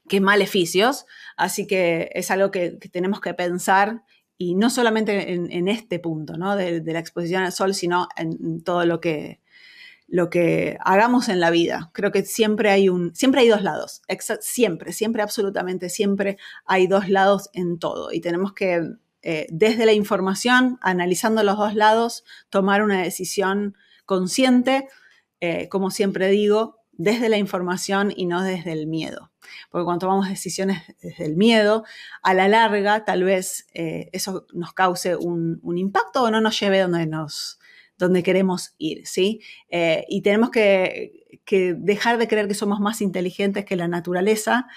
que, 0.08 0.20
maleficios. 0.20 1.06
Así 1.36 1.66
que 1.66 2.10
es 2.14 2.30
algo 2.30 2.50
que, 2.50 2.72
tenemos 2.92 3.20
que 3.20 3.34
pensar 3.34 4.02
y 4.38 4.54
no 4.54 4.68
solamente 4.68 5.32
en, 5.32 5.68
este 5.68 5.98
punto 5.98 6.36
¿no? 6.36 6.56
de, 6.56 6.82
la 6.84 6.98
exposición 6.98 7.42
al 7.42 7.52
sol, 7.52 7.74
sino 7.74 8.08
en, 8.16 8.62
todo 8.62 8.84
lo 8.84 9.00
que, 9.00 9.40
lo 10.06 10.28
que 10.28 10.76
hagamos 10.80 11.30
en 11.30 11.40
la 11.40 11.50
vida. 11.50 11.90
Creo 11.94 12.12
que 12.12 12.22
siempre 12.22 12.70
hay 12.70 12.90
un, 12.90 13.14
siempre 13.14 13.40
hay 13.40 13.48
dos 13.48 13.62
lados, 13.62 14.02
siempre, 14.40 14.92
siempre, 14.92 15.22
absolutamente, 15.22 15.88
siempre 15.88 16.36
hay 16.66 16.86
dos 16.86 17.08
lados 17.08 17.48
en 17.54 17.78
todo 17.78 18.12
y 18.12 18.20
tenemos 18.20 18.52
que 18.52 18.82
eh, 19.28 19.48
desde 19.50 19.86
la 19.86 19.92
información, 19.92 20.78
analizando 20.82 21.42
los 21.42 21.58
dos 21.58 21.74
lados, 21.74 22.22
tomar 22.48 22.84
una 22.84 23.02
decisión 23.02 23.76
consciente, 24.04 24.86
eh, 25.40 25.68
como 25.68 25.90
siempre 25.90 26.28
digo, 26.28 26.78
desde 26.92 27.28
la 27.28 27.36
información 27.36 28.12
y 28.14 28.26
no 28.26 28.44
desde 28.44 28.70
el 28.70 28.86
miedo. 28.86 29.32
Porque 29.68 29.84
cuando 29.84 30.06
tomamos 30.06 30.28
decisiones 30.28 30.80
desde 31.02 31.24
el 31.24 31.36
miedo, 31.36 31.82
a 32.22 32.34
la 32.34 32.46
larga 32.46 33.04
tal 33.04 33.24
vez 33.24 33.66
eh, 33.74 34.10
eso 34.12 34.46
nos 34.52 34.72
cause 34.74 35.16
un, 35.16 35.60
impacto 35.76 36.22
o 36.22 36.30
no 36.30 36.40
nos 36.40 36.60
lleve 36.60 36.78
donde, 36.78 37.06
nos, 37.06 37.58
donde 37.98 38.22
queremos 38.22 38.76
ir, 38.78 39.08
¿sí? 39.08 39.40
y 40.08 40.22
tenemos 40.22 40.50
que, 40.50 41.40
que, 41.44 41.74
dejar 41.76 42.18
de 42.18 42.28
creer 42.28 42.46
que 42.46 42.54
somos 42.54 42.78
más 42.78 43.00
inteligentes 43.00 43.64
que 43.64 43.74
la 43.74 43.88
naturaleza, 43.88 44.68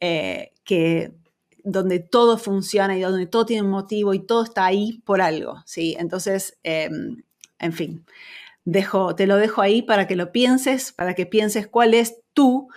que 0.00 1.19
donde 1.64 2.00
todo 2.00 2.38
funciona 2.38 2.96
y 2.96 3.00
donde 3.00 3.26
todo 3.26 3.46
tiene 3.46 3.62
un 3.62 3.70
motivo 3.70 4.14
y 4.14 4.20
todo 4.20 4.44
está 4.44 4.66
ahí 4.66 5.02
por 5.04 5.20
algo, 5.20 5.62
¿sí? 5.66 5.96
Entonces, 5.98 6.58
em, 6.62 7.22
en 7.58 7.72
fin, 7.72 8.04
dejo, 8.64 9.14
te 9.14 9.26
lo 9.26 9.36
dejo 9.36 9.62
ahí 9.62 9.82
para 9.82 10.06
que 10.06 10.16
lo 10.16 10.32
pienses, 10.32 10.92
para 10.92 11.14
que 11.14 11.26
pienses 11.26 11.66
cuál 11.66 11.94
es 11.94 12.16
tu... 12.34 12.68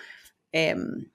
Em, 0.51 1.09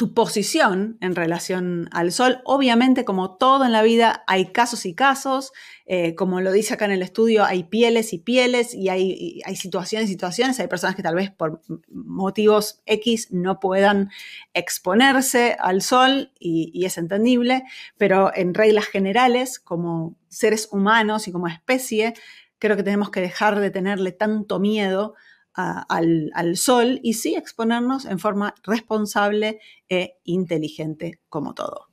tu 0.00 0.14
posición 0.14 0.96
en 1.02 1.14
relación 1.14 1.90
al 1.92 2.10
sol. 2.10 2.40
Obviamente, 2.46 3.04
como 3.04 3.36
todo 3.36 3.66
en 3.66 3.72
la 3.72 3.82
vida, 3.82 4.24
hay 4.26 4.46
casos 4.46 4.86
y 4.86 4.94
casos. 4.94 5.52
Eh, 5.84 6.14
como 6.14 6.40
lo 6.40 6.52
dice 6.52 6.72
acá 6.72 6.86
en 6.86 6.92
el 6.92 7.02
estudio, 7.02 7.44
hay 7.44 7.64
pieles 7.64 8.14
y 8.14 8.18
pieles 8.18 8.72
y 8.72 8.88
hay, 8.88 9.42
situaciones 9.56 10.08
y 10.08 10.12
situaciones. 10.12 10.58
Hay 10.58 10.68
personas 10.68 10.96
que 10.96 11.02
tal 11.02 11.16
vez 11.16 11.30
por 11.30 11.60
motivos 11.90 12.80
X 12.86 13.28
no 13.30 13.60
puedan 13.60 14.08
exponerse 14.54 15.58
al 15.60 15.82
sol 15.82 16.32
y 16.38 16.82
es 16.86 16.96
entendible, 16.96 17.64
pero 17.98 18.34
en 18.34 18.54
reglas 18.54 18.86
generales, 18.86 19.60
como 19.60 20.16
seres 20.30 20.70
humanos 20.72 21.28
y 21.28 21.32
como 21.32 21.46
especie, 21.46 22.14
creo 22.58 22.74
que 22.74 22.84
tenemos 22.84 23.10
que 23.10 23.20
dejar 23.20 23.60
de 23.60 23.70
tenerle 23.70 24.12
tanto 24.12 24.60
miedo 24.60 25.14
al, 25.88 26.56
sol 26.56 27.00
y 27.02 27.14
sí 27.14 27.34
exponernos 27.34 28.04
en 28.04 28.18
forma 28.18 28.54
responsable 28.64 29.60
e 29.88 30.18
inteligente 30.24 31.20
como 31.28 31.54
todo. 31.54 31.88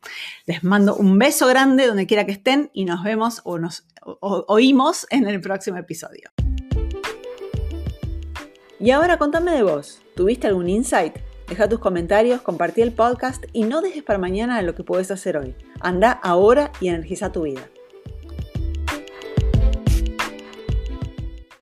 Les 0.45 0.63
mando 0.63 0.95
un 0.95 1.17
beso 1.17 1.47
grande 1.47 1.88
donde 1.88 2.08
quiera 2.08 2.25
que 2.25 2.32
estén 2.32 2.69
y 2.73 2.86
nos 2.86 3.03
vemos 3.03 3.41
o 3.43 3.60
nos 3.60 3.86
oímos 4.21 5.08
en 5.10 5.27
el 5.27 5.41
próximo 5.41 5.77
episodio. 5.77 6.32
Y 8.80 8.91
ahora 8.91 9.17
contame 9.17 9.51
de 9.51 9.63
vos. 9.63 10.01
¿Tuviste 10.15 10.47
algún 10.47 10.69
insight? 10.69 11.17
Deja 11.47 11.69
tus 11.69 11.80
comentarios, 11.80 12.41
compartí 12.41 12.82
el 12.82 12.93
podcast 12.93 13.45
y 13.53 13.63
no 13.63 13.82
dejes 13.82 14.03
para 14.03 14.19
mañana 14.19 14.62
lo 14.62 14.75
que 14.75 14.84
puedes 14.84 15.12
hacer 15.12 15.38
hoy. 15.38 15.56
Anda 15.80 16.12
ahora 16.12 16.71
y 16.82 16.89
energiza 16.89 17.32
tu 17.32 17.43
vida. 17.43 17.62